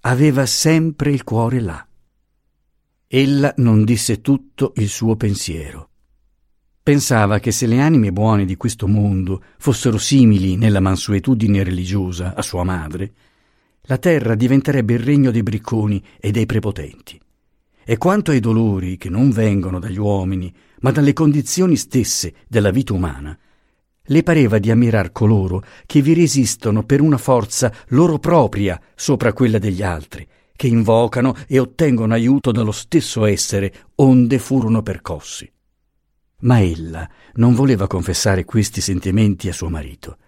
Aveva 0.00 0.46
sempre 0.46 1.10
il 1.10 1.22
cuore 1.22 1.60
là. 1.60 1.86
Ella 3.06 3.52
non 3.58 3.84
disse 3.84 4.22
tutto 4.22 4.72
il 4.76 4.88
suo 4.88 5.16
pensiero. 5.16 5.90
Pensava 6.84 7.38
che 7.38 7.50
se 7.50 7.64
le 7.64 7.80
anime 7.80 8.12
buone 8.12 8.44
di 8.44 8.58
questo 8.58 8.86
mondo 8.86 9.42
fossero 9.56 9.96
simili 9.96 10.56
nella 10.56 10.80
mansuetudine 10.80 11.62
religiosa 11.62 12.34
a 12.34 12.42
sua 12.42 12.62
madre, 12.62 13.10
la 13.84 13.96
terra 13.96 14.34
diventerebbe 14.34 14.92
il 14.92 14.98
regno 14.98 15.30
dei 15.30 15.42
bricconi 15.42 16.04
e 16.20 16.30
dei 16.30 16.44
prepotenti. 16.44 17.18
E 17.82 17.96
quanto 17.96 18.32
ai 18.32 18.40
dolori 18.40 18.98
che 18.98 19.08
non 19.08 19.30
vengono 19.30 19.78
dagli 19.78 19.96
uomini, 19.96 20.54
ma 20.80 20.90
dalle 20.90 21.14
condizioni 21.14 21.76
stesse 21.76 22.34
della 22.46 22.70
vita 22.70 22.92
umana, 22.92 23.34
le 24.02 24.22
pareva 24.22 24.58
di 24.58 24.70
ammirar 24.70 25.10
coloro 25.10 25.64
che 25.86 26.02
vi 26.02 26.12
resistono 26.12 26.84
per 26.84 27.00
una 27.00 27.16
forza 27.16 27.72
loro 27.88 28.18
propria 28.18 28.78
sopra 28.94 29.32
quella 29.32 29.58
degli 29.58 29.82
altri, 29.82 30.28
che 30.54 30.66
invocano 30.66 31.34
e 31.46 31.58
ottengono 31.58 32.12
aiuto 32.12 32.52
dallo 32.52 32.72
stesso 32.72 33.24
essere 33.24 33.72
onde 33.94 34.38
furono 34.38 34.82
percossi. 34.82 35.50
Ma 36.40 36.60
ella 36.60 37.08
non 37.34 37.54
voleva 37.54 37.86
confessare 37.86 38.44
questi 38.44 38.80
sentimenti 38.80 39.48
a 39.48 39.52
suo 39.52 39.68
marito. 39.68 40.18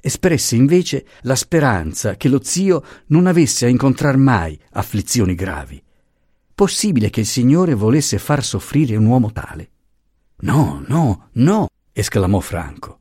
Espresse 0.00 0.56
invece 0.56 1.06
la 1.22 1.36
speranza 1.36 2.16
che 2.16 2.28
lo 2.28 2.40
zio 2.42 2.82
non 3.06 3.26
avesse 3.26 3.66
a 3.66 3.68
incontrar 3.68 4.16
mai 4.16 4.58
afflizioni 4.72 5.34
gravi. 5.34 5.82
Possibile 6.54 7.08
che 7.08 7.20
il 7.20 7.26
Signore 7.26 7.74
volesse 7.74 8.18
far 8.18 8.44
soffrire 8.44 8.96
un 8.96 9.06
uomo 9.06 9.30
tale? 9.32 9.70
No, 10.40 10.82
no, 10.88 11.28
no, 11.34 11.68
esclamò 11.92 12.40
Franco, 12.40 12.98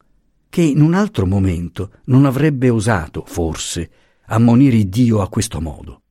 che 0.47 0.61
in 0.61 0.81
un 0.81 0.93
altro 0.93 1.25
momento 1.25 1.91
non 2.05 2.25
avrebbe 2.25 2.69
osato, 2.69 3.23
forse, 3.25 3.89
ammonire 4.27 4.87
Dio 4.87 5.21
a 5.21 5.27
questo 5.27 5.59
modo. 5.59 6.01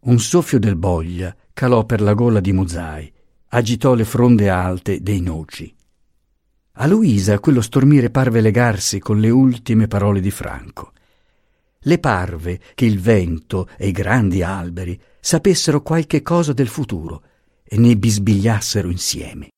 Un 0.00 0.18
soffio 0.18 0.58
del 0.58 0.76
boglia 0.76 1.34
calò 1.52 1.84
per 1.84 2.00
la 2.00 2.14
gola 2.14 2.40
di 2.40 2.52
Muzai 2.52 3.12
agitò 3.48 3.94
le 3.94 4.04
fronde 4.04 4.48
alte 4.48 5.00
dei 5.00 5.20
noci. 5.20 5.74
A 6.80 6.86
Luisa 6.86 7.38
quello 7.40 7.60
stormire 7.60 8.10
parve 8.10 8.40
legarsi 8.40 8.98
con 8.98 9.18
le 9.18 9.30
ultime 9.30 9.88
parole 9.88 10.20
di 10.20 10.30
Franco. 10.30 10.92
le 11.82 11.98
parve 11.98 12.60
che 12.74 12.84
il 12.84 13.00
vento 13.00 13.68
e 13.76 13.88
i 13.88 13.92
grandi 13.92 14.42
alberi 14.42 15.00
sapessero 15.20 15.80
qualche 15.80 16.22
cosa 16.22 16.52
del 16.52 16.68
futuro 16.68 17.22
e 17.64 17.78
ne 17.78 17.96
bisbigliassero 17.96 18.90
insieme. 18.90 19.48